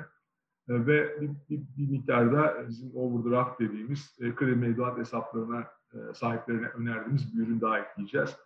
E, 0.69 0.87
ve 0.87 1.21
bir, 1.21 1.31
bir, 1.51 1.63
bir 1.77 1.91
miktarda 1.91 2.69
bizim 2.69 2.97
overdraft 2.97 3.61
dediğimiz 3.61 4.19
e, 4.21 4.35
kredi 4.35 4.57
mevduat 4.57 4.99
hesaplarına 4.99 5.61
e, 5.95 6.15
sahiplerine 6.15 6.67
önerdiğimiz 6.67 7.35
bir 7.35 7.43
ürün 7.43 7.61
daha 7.61 7.79
ekleyeceğiz. 7.79 8.37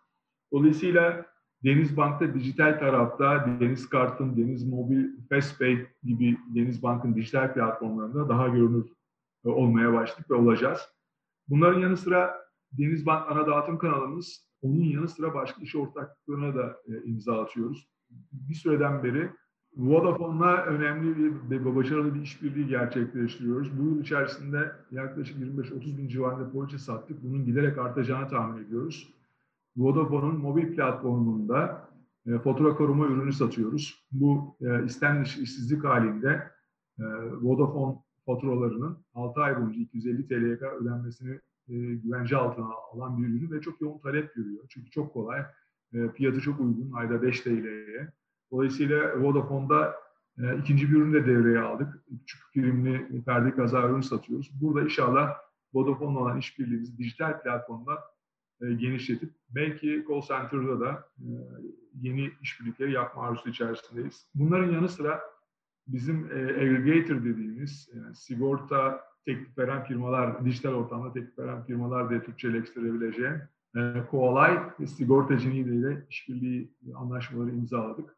Dolayısıyla 0.53 1.27
Denizbank'ta 1.65 2.35
dijital 2.35 2.79
tarafta 2.79 3.47
Deniz 3.61 3.89
Kart'ın, 3.89 4.37
Deniz 4.37 4.69
Mobil, 4.69 5.09
Fastpay 5.31 5.87
gibi 6.03 6.39
Denizbank'ın 6.55 7.15
dijital 7.15 7.55
platformlarında 7.55 8.29
daha 8.29 8.49
görünür 8.49 8.87
e, 9.45 9.49
olmaya 9.49 9.93
başladık 9.93 10.31
ve 10.31 10.35
olacağız. 10.35 10.81
Bunların 11.49 11.81
yanı 11.81 11.97
sıra 11.97 12.47
Denizbank 12.73 13.31
ana 13.31 13.47
dağıtım 13.47 13.79
kanalımız, 13.79 14.47
onun 14.63 14.85
yanı 14.85 15.09
sıra 15.09 15.35
başka 15.35 15.63
iş 15.63 15.77
ortaklıklarına 15.77 16.55
da 16.55 16.77
e, 16.89 17.05
imza 17.05 17.43
atıyoruz. 17.43 17.89
Bir 18.33 18.55
süreden 18.55 19.05
beri 19.05 19.31
Vodafone'la 19.77 20.65
önemli 20.65 21.17
bir 21.17 21.51
ve 21.51 21.77
başarılı 21.77 22.15
bir 22.15 22.21
işbirliği 22.23 22.67
gerçekleştiriyoruz. 22.67 23.79
Bu 23.79 23.83
yıl 23.83 24.01
içerisinde 24.01 24.73
yaklaşık 24.91 25.37
25-30 25.37 25.99
bin 25.99 26.09
civarında 26.09 26.53
poliçe 26.53 26.79
sattık. 26.79 27.25
Bunun 27.25 27.45
giderek 27.45 27.79
artacağını 27.79 28.29
tahmin 28.29 28.65
ediyoruz. 28.65 29.15
Vodafone'un 29.77 30.39
mobil 30.39 30.75
platformunda 30.75 31.89
e, 32.27 32.39
fatura 32.39 32.77
koruma 32.77 33.07
ürünü 33.07 33.33
satıyoruz. 33.33 34.07
Bu 34.13 34.57
e, 34.61 34.85
istenmiş 34.85 35.37
işsizlik 35.39 35.85
halinde 35.85 36.51
e, 36.99 37.05
Vodafone 37.43 37.97
faturalarının 38.27 38.99
6 39.15 39.41
ay 39.41 39.57
boyunca 39.57 39.81
250 39.81 40.29
TL'ye 40.29 40.59
kadar 40.59 40.73
ödenmesini 40.73 41.41
e, 41.69 41.75
güvence 41.95 42.37
altına 42.37 42.67
alan 42.93 43.23
bir 43.23 43.29
ürün 43.29 43.51
ve 43.51 43.61
çok 43.61 43.81
yoğun 43.81 43.99
talep 43.99 44.35
görüyor. 44.35 44.65
Çünkü 44.69 44.91
çok 44.91 45.13
kolay, 45.13 45.41
e, 45.95 46.09
fiyatı 46.09 46.41
çok 46.41 46.61
uygun, 46.61 46.93
ayda 46.93 47.23
5 47.23 47.41
TL'ye. 47.41 48.13
Dolayısıyla 48.51 49.23
Vodafone'da 49.23 50.07
E, 50.39 50.59
ikinci 50.59 50.91
bir 50.91 50.97
ürünü 50.97 51.15
de 51.15 51.27
devreye 51.27 51.59
aldık. 51.59 52.05
Küçük 52.27 52.53
primli 52.55 53.25
perde 53.25 53.55
kaza 53.55 53.89
ürün 53.89 54.01
satıyoruz. 54.01 54.51
Burada 54.61 54.83
inşallah 54.83 55.35
Vodafone'la 55.75 56.19
olan 56.19 56.39
işbirliğimizi 56.39 56.99
dijital 56.99 57.43
platformda 57.43 57.93
e, 58.61 58.73
genişletip 58.73 59.31
belki 59.49 60.05
call 60.09 60.21
center'da 60.21 60.81
da 60.81 61.09
e, 61.19 61.29
yeni 61.95 62.31
işbirlikleri 62.43 62.93
yapma 62.93 63.23
arzusu 63.23 63.49
içerisindeyiz. 63.49 64.27
Bunların 64.35 64.73
yanı 64.73 64.89
sıra 64.89 65.21
bizim 65.87 66.31
e, 66.31 66.45
aggregator 66.45 67.25
dediğimiz 67.25 67.89
yani 67.95 68.17
sigorta 68.17 69.01
teklif 69.25 69.59
veren 69.59 69.85
firmalar, 69.85 70.45
dijital 70.45 70.73
ortamda 70.73 71.13
teklif 71.13 71.39
veren 71.39 71.65
firmalar 71.65 72.11
diye 72.11 72.23
Türkçeleştirebileceğim 72.23 73.43
e, 73.77 74.07
Koalay 74.11 74.61
ve 74.81 74.87
sigortacı 74.87 75.49
ile 75.49 76.07
işbirliği 76.11 76.73
anlaşmaları 76.95 77.51
imzaladık. 77.51 78.17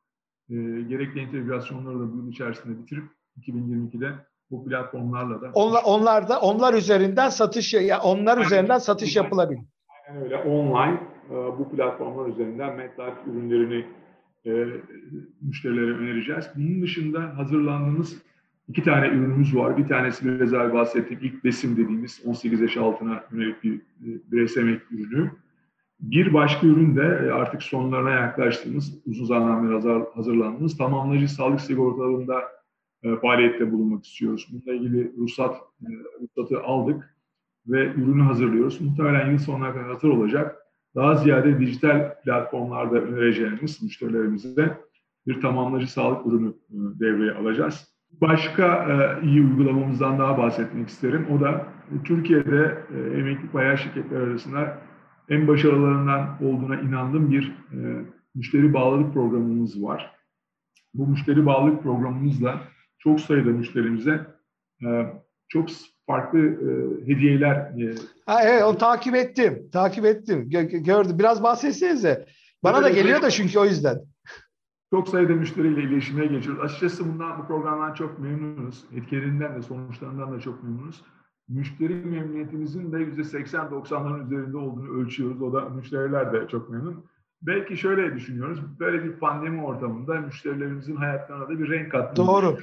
E, 0.50 0.54
gerekli 0.88 1.20
entegrasyonları 1.20 2.00
da 2.00 2.12
bu 2.12 2.16
yıl 2.16 2.28
içerisinde 2.28 2.78
bitirip 2.78 3.04
2022'de 3.40 4.12
bu 4.50 4.64
platformlarla 4.64 5.42
da 5.42 5.50
onlar, 5.54 5.82
onlar 5.84 6.28
da 6.28 6.40
onlar 6.40 6.74
üzerinden 6.74 7.28
satış 7.28 7.74
ya 7.74 8.00
onlar 8.00 8.38
üzerinden 8.38 8.78
satış 8.78 9.16
yapılabilir. 9.16 9.60
Aynen 10.08 10.22
öyle. 10.22 10.36
Online 10.36 11.00
e, 11.30 11.34
bu 11.34 11.70
platformlar 11.70 12.28
üzerinden 12.28 12.76
MetLife 12.76 13.30
ürünlerini 13.30 13.84
e, 14.46 14.66
müşterilere 15.40 15.90
önereceğiz. 15.90 16.50
Bunun 16.56 16.82
dışında 16.82 17.38
hazırlandığımız 17.38 18.22
iki 18.68 18.82
tane 18.82 19.08
ürünümüz 19.08 19.56
var. 19.56 19.78
Bir 19.78 19.88
tanesi 19.88 20.24
biraz 20.26 20.52
evvel 20.52 20.72
bahsettiğim 20.72 21.24
ilk 21.24 21.44
besim 21.44 21.76
dediğimiz 21.76 22.22
18 22.26 22.60
yaş 22.60 22.76
altına 22.76 23.24
yönelik 23.32 23.64
bir 23.64 23.74
e, 23.74 23.80
bireysel 24.32 24.80
ürünü. 24.90 25.30
Bir 26.00 26.34
başka 26.34 26.66
ürün 26.66 26.96
de 26.96 27.26
e, 27.26 27.30
artık 27.30 27.62
sonlarına 27.62 28.10
yaklaştığımız, 28.10 28.94
uzun 29.06 29.24
zamandan 29.24 29.84
beri 29.84 30.04
hazırlandığımız 30.14 30.76
tamamlayıcı 30.76 31.28
sağlık 31.34 31.60
sigortalarında 31.60 32.42
e, 33.02 33.16
faaliyette 33.16 33.72
bulunmak 33.72 34.04
istiyoruz. 34.04 34.48
Bununla 34.52 34.78
ilgili 34.78 35.12
ruhsat 35.18 35.56
e, 35.56 35.88
ruhsatı 36.20 36.62
aldık 36.62 37.14
ve 37.66 37.92
ürünü 37.92 38.22
hazırlıyoruz. 38.22 38.80
Muhtemelen 38.80 39.30
yıl 39.30 39.38
sonuna 39.38 39.72
kadar 39.72 39.86
hazır 39.86 40.08
olacak. 40.08 40.56
Daha 40.94 41.14
ziyade 41.14 41.60
dijital 41.60 42.14
platformlarda 42.24 43.00
önereceğimiz 43.00 43.82
müşterilerimize 43.82 44.78
bir 45.26 45.40
tamamlayıcı 45.40 45.92
sağlık 45.92 46.26
ürünü 46.26 46.52
devreye 46.70 47.32
alacağız. 47.32 47.88
Başka 48.20 48.86
iyi 49.22 49.42
uygulamamızdan 49.42 50.18
daha 50.18 50.38
bahsetmek 50.38 50.88
isterim. 50.88 51.26
O 51.36 51.40
da 51.40 51.66
Türkiye'de 52.04 52.78
e, 52.94 53.18
emeklilik 53.18 53.54
bayağı 53.54 53.78
şirketler 53.78 54.20
arasında 54.20 54.78
en 55.28 55.48
başarılarından 55.48 56.38
olduğuna 56.42 56.80
inandığım 56.80 57.30
bir 57.30 57.48
e, 57.72 58.04
müşteri 58.34 58.74
bağlılık 58.74 59.14
programımız 59.14 59.82
var. 59.82 60.14
Bu 60.94 61.06
müşteri 61.06 61.46
bağlılık 61.46 61.82
programımızla 61.82 62.60
çok 62.98 63.20
sayıda 63.20 63.50
müşterimize 63.50 64.26
e, 64.86 65.12
çok 65.48 65.68
farklı 66.06 66.38
e, 66.38 66.68
hediyeler. 67.06 67.56
E, 67.56 67.94
ha, 68.26 68.42
evet 68.42 68.62
onu 68.62 68.78
takip 68.78 69.14
ettim. 69.14 69.68
Takip 69.72 70.04
ettim. 70.04 70.50
G- 70.50 70.62
gördüm. 70.62 71.18
Biraz 71.18 71.42
bahsetsenize. 71.42 72.26
Bana 72.64 72.82
da 72.82 72.88
geliyor 72.88 73.22
da 73.22 73.30
çünkü 73.30 73.58
o 73.58 73.64
yüzden. 73.64 73.98
Çok 74.90 75.08
sayıda 75.08 75.32
müşteriyle 75.32 75.82
iletişime 75.82 76.26
geçiyoruz. 76.26 76.62
Açıkçası 76.64 77.12
bundan, 77.12 77.38
bu 77.38 77.46
programdan 77.46 77.94
çok 77.94 78.18
memnunuz. 78.18 78.84
Etkilerinden 78.96 79.56
de 79.56 79.62
sonuçlarından 79.62 80.32
da 80.32 80.40
çok 80.40 80.62
memnunuz. 80.62 81.02
Müşteri 81.48 81.94
memnuniyetimizin 81.94 82.92
de 82.92 82.96
%80-90'ların 82.96 84.26
üzerinde 84.26 84.56
olduğunu 84.56 85.00
ölçüyoruz. 85.00 85.42
O 85.42 85.52
da 85.52 85.68
müşteriler 85.68 86.32
de 86.32 86.48
çok 86.48 86.70
memnun. 86.70 87.04
Belki 87.42 87.76
şöyle 87.76 88.14
düşünüyoruz. 88.14 88.60
Böyle 88.80 89.04
bir 89.04 89.12
pandemi 89.12 89.64
ortamında 89.64 90.20
müşterilerimizin 90.20 90.96
hayatlarına 90.96 91.48
da 91.48 91.58
bir 91.58 91.70
renk 91.70 91.92
katmamız. 91.92 92.32
Doğru. 92.32 92.58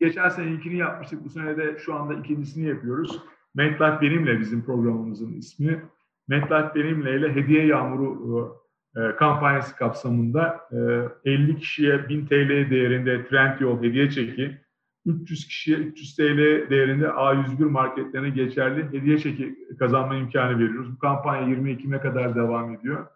Geçen 0.00 0.28
sene 0.28 0.50
ilkini 0.50 0.76
yapmıştık. 0.76 1.24
Bu 1.24 1.28
sene 1.28 1.56
de 1.56 1.78
şu 1.78 1.94
anda 1.94 2.14
ikincisini 2.14 2.68
yapıyoruz. 2.68 3.22
MetLife 3.54 4.00
Benimle 4.00 4.40
bizim 4.40 4.64
programımızın 4.64 5.32
ismi. 5.32 5.82
MetLife 6.28 6.74
Benimle 6.74 7.18
ile 7.18 7.34
hediye 7.34 7.66
yağmuru 7.66 8.56
e, 8.96 9.16
kampanyası 9.16 9.76
kapsamında 9.76 10.60
e, 11.24 11.30
50 11.30 11.58
kişiye 11.58 12.08
1000 12.08 12.26
TL 12.26 12.70
değerinde 12.70 13.26
Trendyol 13.28 13.82
hediye 13.82 14.10
çeki, 14.10 14.60
300 15.06 15.46
kişiye 15.46 15.76
300 15.76 16.16
TL 16.16 16.70
değerinde 16.70 17.06
A101 17.06 17.64
marketlerine 17.64 18.30
geçerli 18.30 18.92
hediye 18.92 19.18
çeki 19.18 19.54
kazanma 19.78 20.14
imkanı 20.14 20.58
veriyoruz. 20.58 20.92
Bu 20.92 20.98
kampanya 20.98 21.48
20 21.48 21.70
Ekim'e 21.70 22.00
kadar 22.00 22.34
devam 22.34 22.74
ediyor. 22.74 23.06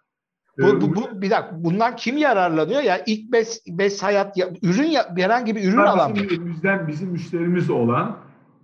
Bu, 0.58 0.80
bu, 0.80 0.96
bu 0.96 1.22
bir 1.22 1.30
dakika 1.30 1.64
bundan 1.64 1.96
kim 1.96 2.16
yararlanıyor 2.16 2.82
ya 2.82 3.02
ilk 3.06 3.32
bes 3.32 3.64
bes 3.68 4.02
hayat 4.02 4.36
ya, 4.36 4.48
ürün 4.62 4.86
ya, 4.86 5.14
herhangi 5.16 5.56
bir 5.56 5.68
ürün 5.68 5.76
alan 5.76 6.14
bizim, 6.14 6.46
bizden 6.46 6.88
bizim 6.88 7.08
müşterimiz 7.08 7.70
olan 7.70 8.16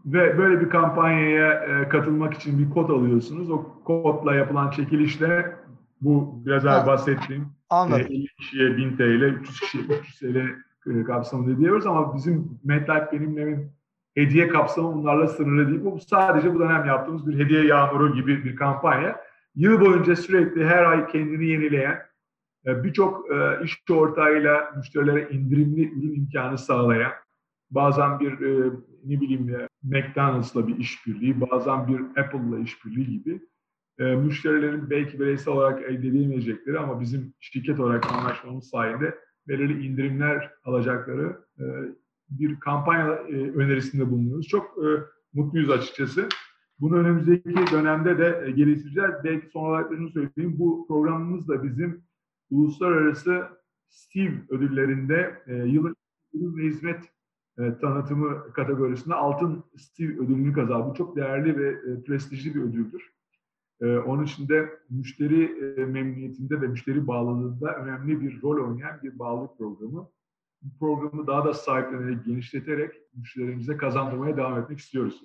ve 0.06 0.38
böyle 0.38 0.60
bir 0.60 0.68
kampanyaya 0.68 1.52
e, 1.52 1.88
katılmak 1.88 2.34
için 2.34 2.58
bir 2.58 2.70
kod 2.70 2.90
alıyorsunuz. 2.90 3.50
O 3.50 3.66
kodla 3.84 4.34
yapılan 4.34 4.70
çekilişle 4.70 5.56
bu 6.00 6.42
biraz 6.46 6.64
önce 6.64 6.86
bahsettiğim 6.86 7.48
Anladım. 7.70 8.06
E, 8.10 8.14
50 8.14 8.26
kişiye 8.26 8.76
1000 8.76 8.96
TL, 8.96 9.22
300 9.22 9.60
kişiye 9.60 9.84
300 9.84 10.18
TL 10.18 10.36
e, 10.86 11.04
kapsamında 11.04 11.58
diyoruz 11.58 11.86
ama 11.86 12.16
bizim 12.16 12.60
MetLife 12.64 13.08
benimlemin 13.12 13.72
hediye 14.14 14.48
kapsamı 14.48 14.94
bunlarla 14.94 15.28
sınırlı 15.28 15.68
değil. 15.68 15.84
Bu 15.84 15.98
sadece 16.00 16.54
bu 16.54 16.60
dönem 16.60 16.84
yaptığımız 16.84 17.26
bir 17.26 17.44
hediye 17.44 17.64
yağmuru 17.64 18.14
gibi 18.14 18.44
bir 18.44 18.56
kampanya 18.56 19.20
yıl 19.54 19.80
boyunca 19.80 20.16
sürekli 20.16 20.64
her 20.64 20.84
ay 20.84 21.06
kendini 21.06 21.46
yenileyen, 21.46 22.02
e, 22.66 22.84
birçok 22.84 23.30
e, 23.30 23.64
iş 23.64 23.82
ortağıyla 23.90 24.72
müşterilere 24.76 25.28
indirimli 25.30 25.92
ürün 25.92 26.14
imkanı 26.14 26.58
sağlayan, 26.58 27.12
bazen 27.70 28.20
bir 28.20 28.32
e, 28.32 28.70
ne 29.04 29.20
bileyim 29.20 29.68
McDonald's'la 29.82 30.68
bir 30.68 30.76
işbirliği, 30.76 31.40
bazen 31.40 31.88
bir 31.88 32.20
Apple'la 32.20 32.58
işbirliği 32.58 33.06
gibi 33.06 33.40
müşterilerin 33.98 34.90
belki 34.90 35.20
bireysel 35.20 35.54
olarak 35.54 35.82
elde 35.82 36.08
edemeyecekleri 36.08 36.78
ama 36.78 37.00
bizim 37.00 37.34
şirket 37.40 37.80
olarak 37.80 38.12
anlaşmamız 38.12 38.68
sayesinde 38.68 39.18
belirli 39.48 39.86
indirimler 39.86 40.50
alacakları 40.64 41.36
bir 42.30 42.60
kampanya 42.60 43.08
önerisinde 43.32 44.10
bulunuyoruz. 44.10 44.48
Çok 44.48 44.78
mutluyuz 45.32 45.70
açıkçası. 45.70 46.28
Bunu 46.80 46.96
önümüzdeki 46.96 47.72
dönemde 47.72 48.18
de 48.18 48.44
e, 48.46 48.50
geliştireceğiz. 48.50 49.10
Belki 49.24 49.46
son 49.52 49.64
olarak 49.64 49.92
şunu 49.92 50.10
söyleyeyim. 50.10 50.56
Bu 50.58 50.86
programımız 50.88 51.48
da 51.48 51.64
bizim 51.64 52.02
uluslararası 52.50 53.48
Steve 53.88 54.34
ödüllerinde 54.48 55.42
e, 55.46 55.54
yılın 55.54 55.96
ürün 56.32 56.56
ve 56.56 56.62
hizmet 56.62 57.04
e, 57.58 57.78
tanıtımı 57.80 58.52
kategorisinde 58.52 59.14
altın 59.14 59.64
Steve 59.76 60.18
ödülünü 60.18 60.52
kazandı. 60.52 60.90
Bu 60.90 60.94
çok 60.94 61.16
değerli 61.16 61.58
ve 61.58 61.68
e, 61.68 62.02
prestijli 62.02 62.54
bir 62.54 62.60
ödüldür. 62.60 63.12
E, 63.82 63.86
onun 63.86 64.24
için 64.24 64.48
de 64.48 64.68
müşteri 64.90 65.44
e, 65.44 65.84
memnuniyetinde 65.84 66.60
ve 66.60 66.66
müşteri 66.66 67.06
bağlılığında 67.06 67.74
önemli 67.74 68.20
bir 68.20 68.42
rol 68.42 68.68
oynayan 68.68 69.02
bir 69.02 69.18
bağlılık 69.18 69.58
programı. 69.58 70.10
Bu 70.62 70.78
programı 70.78 71.26
daha 71.26 71.44
da 71.44 71.54
sahiplenerek, 71.54 72.24
genişleterek 72.24 72.90
müşterilerimize 73.14 73.76
kazandırmaya 73.76 74.36
devam 74.36 74.62
etmek 74.62 74.78
istiyoruz. 74.78 75.22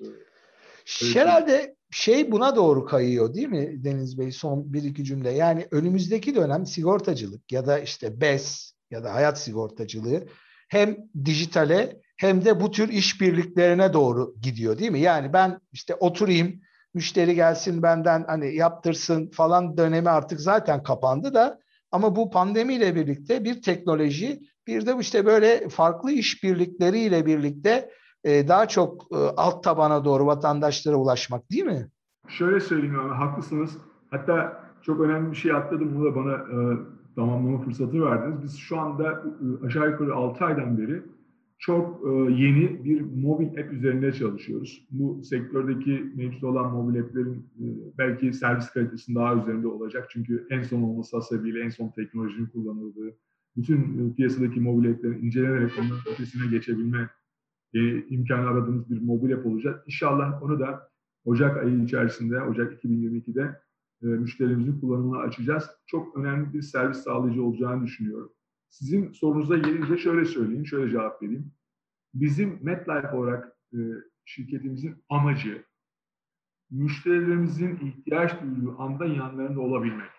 Herhalde 1.13 1.75
şey 1.91 2.31
buna 2.31 2.55
doğru 2.55 2.85
kayıyor 2.85 3.33
değil 3.33 3.47
mi 3.47 3.83
Deniz 3.83 4.17
Bey 4.17 4.31
son 4.31 4.73
bir 4.73 4.83
iki 4.83 5.03
cümle. 5.03 5.31
Yani 5.31 5.67
önümüzdeki 5.71 6.35
dönem 6.35 6.65
sigortacılık 6.65 7.51
ya 7.51 7.65
da 7.65 7.79
işte 7.79 8.21
BES 8.21 8.73
ya 8.91 9.03
da 9.03 9.13
hayat 9.13 9.39
sigortacılığı 9.39 10.23
hem 10.69 10.97
dijitale 11.25 12.01
hem 12.17 12.45
de 12.45 12.61
bu 12.61 12.71
tür 12.71 12.89
işbirliklerine 12.89 13.93
doğru 13.93 14.35
gidiyor 14.41 14.77
değil 14.77 14.91
mi? 14.91 14.99
Yani 14.99 15.33
ben 15.33 15.59
işte 15.71 15.95
oturayım 15.95 16.61
müşteri 16.95 17.35
gelsin 17.35 17.83
benden 17.83 18.23
hani 18.27 18.55
yaptırsın 18.55 19.29
falan 19.33 19.77
dönemi 19.77 20.09
artık 20.09 20.39
zaten 20.39 20.83
kapandı 20.83 21.33
da 21.33 21.59
ama 21.91 22.15
bu 22.15 22.29
pandemiyle 22.29 22.95
birlikte 22.95 23.43
bir 23.43 23.61
teknoloji 23.61 24.39
bir 24.67 24.85
de 24.85 24.95
işte 24.99 25.25
böyle 25.25 25.69
farklı 25.69 26.11
işbirlikleriyle 26.11 27.25
birlikte 27.25 27.89
e, 28.23 28.47
daha 28.47 28.67
çok 28.67 29.03
e, 29.11 29.17
alt 29.17 29.63
tabana 29.63 30.05
doğru 30.05 30.25
vatandaşlara 30.25 30.95
ulaşmak 30.95 31.51
değil 31.51 31.65
mi? 31.65 31.87
Şöyle 32.27 32.59
söyleyeyim 32.59 32.99
abi, 32.99 33.13
haklısınız. 33.13 33.77
Hatta 34.11 34.63
çok 34.81 34.99
önemli 34.99 35.31
bir 35.31 35.35
şey 35.35 35.51
atladım. 35.51 35.95
Bunu 35.95 36.05
da 36.05 36.15
bana 36.15 36.33
e, 36.33 36.77
tamamlama 37.15 37.61
fırsatı 37.61 38.01
verdiniz. 38.01 38.43
Biz 38.43 38.57
şu 38.57 38.79
anda 38.79 39.03
e, 39.03 39.65
aşağı 39.65 39.89
yukarı 39.89 40.15
6 40.15 40.45
aydan 40.45 40.77
beri 40.77 41.03
çok 41.57 42.07
e, 42.07 42.09
yeni 42.33 42.85
bir 42.85 43.01
mobil 43.01 43.47
app 43.47 43.73
üzerinde 43.73 44.13
çalışıyoruz. 44.13 44.87
Bu 44.91 45.23
sektördeki 45.23 46.11
mevcut 46.15 46.43
olan 46.43 46.73
mobil 46.73 46.99
app'lerin 46.99 47.35
e, 47.35 47.65
belki 47.97 48.33
servis 48.33 48.69
kalitesinin 48.69 49.15
daha 49.15 49.35
üzerinde 49.35 49.67
olacak. 49.67 50.07
Çünkü 50.09 50.47
en 50.49 50.63
son 50.63 50.81
olması 50.81 51.17
hasebiyle 51.17 51.63
en 51.63 51.69
son 51.69 51.89
teknolojinin 51.89 52.47
kullanıldığı, 52.47 53.17
bütün 53.57 53.79
e, 53.79 54.15
piyasadaki 54.15 54.59
mobil 54.59 54.91
app'lerin 54.91 55.25
incelenerek 55.25 55.71
onların 55.79 56.13
ötesine 56.13 56.47
geçebilme 56.51 57.09
imkanı 58.09 58.47
aradığımız 58.47 58.89
bir 58.89 59.01
mobil 59.01 59.33
app 59.35 59.45
olacak. 59.45 59.83
İnşallah 59.87 60.43
onu 60.43 60.59
da 60.59 60.89
Ocak 61.25 61.57
ayı 61.57 61.83
içerisinde, 61.83 62.41
Ocak 62.41 62.83
2022'de 62.83 63.61
e, 64.03 64.05
müşterimizin 64.05 64.79
kullanımına 64.79 65.17
açacağız. 65.17 65.69
Çok 65.85 66.17
önemli 66.17 66.53
bir 66.53 66.61
servis 66.61 66.97
sağlayıcı 66.97 67.43
olacağını 67.43 67.85
düşünüyorum. 67.85 68.31
Sizin 68.75 69.11
sorunuza 69.11 69.57
gelince 69.57 69.97
şöyle 69.97 70.25
söyleyeyim, 70.25 70.65
şöyle 70.65 70.91
cevap 70.91 71.21
vereyim. 71.21 71.51
Bizim 72.13 72.59
MetLife 72.61 73.11
olarak 73.11 73.57
e, 73.73 73.77
şirketimizin 74.25 74.95
amacı 75.09 75.63
müşterilerimizin 76.71 77.79
ihtiyaç 77.79 78.41
duyduğu 78.41 78.81
anda 78.81 79.05
yanlarında 79.05 79.61
olabilmek. 79.61 80.09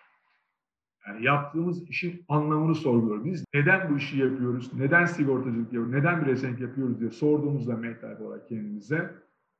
Yani 1.07 1.25
yaptığımız 1.25 1.89
işin 1.89 2.25
anlamını 2.29 2.75
sorguluyoruz. 2.75 3.25
Biz 3.25 3.45
neden 3.53 3.89
bu 3.89 3.97
işi 3.97 4.17
yapıyoruz, 4.17 4.73
neden 4.73 5.05
sigortacılık 5.05 5.57
yapıyoruz, 5.57 5.91
neden 5.91 6.25
bir 6.25 6.31
esenk 6.31 6.59
yapıyoruz 6.59 6.99
diye 6.99 7.09
sorduğumuzda 7.09 7.75
MetLife 7.75 8.23
olarak 8.23 8.47
kendimize 8.49 9.13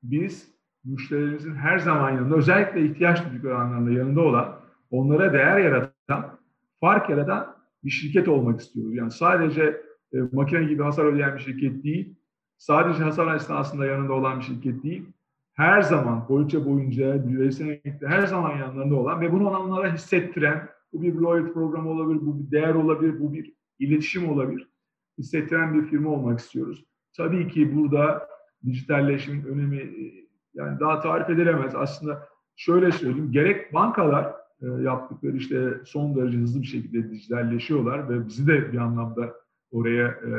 biz 0.03 0.51
müşterilerimizin 0.83 1.55
her 1.55 1.79
zaman 1.79 2.11
yanında, 2.11 2.35
özellikle 2.35 2.85
ihtiyaç 2.85 3.25
duydukları 3.25 3.57
anlamda 3.57 3.91
yanında 3.91 4.21
olan, 4.21 4.59
onlara 4.91 5.33
değer 5.33 5.59
yaratan, 5.59 6.39
fark 6.79 7.09
yaratan 7.09 7.56
bir 7.83 7.89
şirket 7.89 8.27
olmak 8.27 8.59
istiyoruz. 8.59 8.95
Yani 8.95 9.11
sadece 9.11 9.81
e, 10.13 10.17
makine 10.31 10.63
gibi 10.63 10.83
hasar 10.83 11.05
ödeyen 11.05 11.35
bir 11.35 11.39
şirket 11.39 11.83
değil, 11.83 12.15
sadece 12.57 13.03
hasar 13.03 13.35
esnasında 13.35 13.85
yanında 13.85 14.13
olan 14.13 14.39
bir 14.39 14.43
şirket 14.43 14.83
değil, 14.83 15.05
her 15.53 15.81
zaman 15.81 16.29
boyunca 16.29 16.65
boyunca 16.65 17.29
bireysel 17.29 17.79
her 18.01 18.27
zaman 18.27 18.57
yanlarında 18.57 18.95
olan 18.95 19.21
ve 19.21 19.31
bunu 19.31 19.49
onlara 19.49 19.93
hissettiren, 19.93 20.69
bu 20.93 21.01
bir 21.01 21.13
loyalty 21.13 21.51
programı 21.51 21.89
olabilir, 21.89 22.19
bu 22.21 22.39
bir 22.39 22.51
değer 22.51 22.73
olabilir, 22.73 23.19
bu 23.19 23.33
bir 23.33 23.53
iletişim 23.79 24.29
olabilir. 24.29 24.69
Hissettiren 25.17 25.73
bir 25.73 25.87
firma 25.87 26.09
olmak 26.09 26.39
istiyoruz. 26.39 26.85
Tabii 27.17 27.47
ki 27.47 27.75
burada 27.75 28.27
dijitalleşmenin 28.65 29.45
önemi 29.45 29.77
e, 29.77 30.27
yani 30.53 30.79
daha 30.79 30.99
tarif 30.99 31.29
edilemez. 31.29 31.75
Aslında 31.75 32.27
şöyle 32.55 32.91
söyleyeyim, 32.91 33.31
gerek 33.31 33.73
bankalar 33.73 34.36
yaptıkları 34.61 35.37
işte 35.37 35.73
son 35.85 36.15
derece 36.15 36.37
hızlı 36.37 36.61
bir 36.61 36.67
şekilde 36.67 37.11
dijitalleşiyorlar 37.11 38.09
ve 38.09 38.27
bizi 38.27 38.47
de 38.47 38.73
bir 38.73 38.77
anlamda 38.77 39.33
oraya 39.71 40.07
e, 40.07 40.29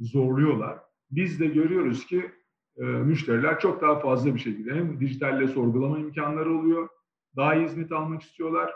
zorluyorlar. 0.00 0.78
Biz 1.10 1.40
de 1.40 1.46
görüyoruz 1.46 2.06
ki 2.06 2.30
e, 2.78 2.82
müşteriler 2.82 3.60
çok 3.60 3.82
daha 3.82 4.00
fazla 4.00 4.34
bir 4.34 4.40
şekilde 4.40 4.74
hem 4.74 5.00
dijitalle 5.00 5.48
sorgulama 5.48 5.98
imkanları 5.98 6.58
oluyor, 6.58 6.88
daha 7.36 7.54
iyi 7.54 7.66
hizmet 7.66 7.92
almak 7.92 8.22
istiyorlar 8.22 8.74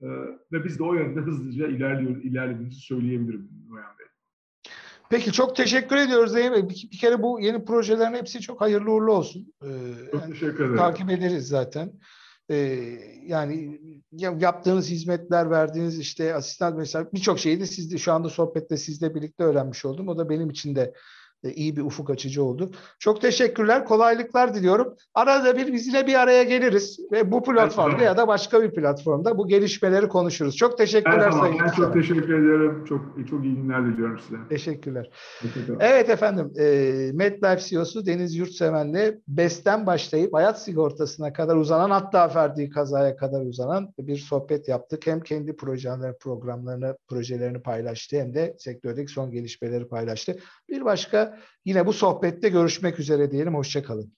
e, 0.00 0.06
ve 0.52 0.64
biz 0.64 0.78
de 0.78 0.82
o 0.82 0.94
yönde 0.94 1.20
hızlıca 1.20 1.66
ilerliyor, 1.66 2.16
ilerlediğimizi 2.16 2.80
söyleyebilirim 2.80 3.48
Noyan 3.68 3.98
Bey. 3.98 4.06
Peki 5.10 5.32
çok 5.32 5.56
teşekkür 5.56 5.96
ediyoruz 5.96 6.32
Zeynep 6.32 6.54
Bey. 6.54 6.62
Bir, 6.62 6.88
bir 6.92 6.98
kere 6.98 7.22
bu 7.22 7.40
yeni 7.40 7.64
projelerin 7.64 8.14
hepsi 8.14 8.40
çok 8.40 8.60
hayırlı 8.60 8.90
uğurlu 8.90 9.12
olsun. 9.12 9.52
Ee, 9.62 9.66
çok 10.12 10.20
yani, 10.20 10.32
teşekkür 10.32 10.64
ederim. 10.64 10.76
Takip 10.76 11.10
ederiz 11.10 11.48
zaten. 11.48 11.92
Ee, 12.50 12.56
yani 13.26 13.80
yaptığınız 14.12 14.90
hizmetler, 14.90 15.50
verdiğiniz 15.50 15.98
işte 15.98 16.34
asistan 16.34 16.76
mesela 16.76 17.12
birçok 17.12 17.38
şeyi 17.38 17.60
de 17.60 17.66
sizde 17.66 17.98
şu 17.98 18.12
anda 18.12 18.28
sohbette 18.28 18.76
sizle 18.76 19.14
birlikte 19.14 19.44
öğrenmiş 19.44 19.84
oldum. 19.84 20.08
O 20.08 20.18
da 20.18 20.28
benim 20.28 20.50
için 20.50 20.76
de 20.76 20.80
e, 20.82 20.94
iyi 21.52 21.76
bir 21.76 21.82
ufuk 21.82 22.10
açıcı 22.10 22.44
oldu. 22.44 22.70
Çok 22.98 23.20
teşekkürler, 23.20 23.84
kolaylıklar 23.84 24.54
diliyorum. 24.54 24.94
Arada 25.14 25.56
bir 25.56 25.72
biz 25.72 25.86
yine 25.86 26.06
bir 26.06 26.14
araya 26.14 26.42
geliriz 26.42 26.98
ve 27.12 27.32
bu 27.32 27.42
platformda 27.42 28.02
ya 28.02 28.16
da 28.16 28.28
başka 28.28 28.62
bir 28.62 28.70
platformda 28.70 29.38
bu 29.38 29.48
gelişmeleri 29.48 30.08
konuşuruz. 30.08 30.56
Çok 30.56 30.78
teşekkürler 30.78 31.30
Sayın 31.30 31.58
Ben 31.58 31.70
çok 31.70 31.94
teşekkür 31.94 32.38
ediyorum. 32.38 32.84
Çok 32.88 33.00
çok 33.30 33.44
iyi 33.44 33.54
günler 33.56 33.86
diliyorum 33.86 34.18
size. 34.18 34.36
Teşekkürler. 34.48 35.10
Evet 35.80 36.10
efendim, 36.10 36.52
e, 36.58 37.10
MetLife 37.14 37.58
CEO'su 37.58 38.06
Deniz 38.06 38.34
Yurtseven'le 38.34 39.14
BES'ten 39.28 39.86
başlayıp 39.86 40.34
hayat 40.34 40.62
sigortasına 40.62 41.32
kadar 41.32 41.56
uzanan 41.56 41.90
hatta 41.90 42.28
ferdi 42.28 42.70
kazaya 42.70 43.16
kadar 43.16 43.40
uzanan 43.40 43.94
bir 43.98 44.16
sohbet 44.16 44.68
yaptık. 44.68 45.06
Hem 45.06 45.20
kendi 45.20 45.56
projeleri, 45.56 46.18
programlarını, 46.18 46.96
projelerini 47.08 47.62
paylaştı 47.62 48.16
hem 48.16 48.34
de 48.34 48.54
sektördeki 48.58 49.12
son 49.12 49.30
gelişmeleri 49.30 49.88
paylaştı. 49.88 50.38
Bir 50.68 50.84
başka 50.84 51.35
Yine 51.64 51.86
bu 51.86 51.92
sohbette 51.92 52.48
görüşmek 52.48 52.98
üzere 53.00 53.30
diyelim. 53.30 53.54
Hoşçakalın. 53.54 54.12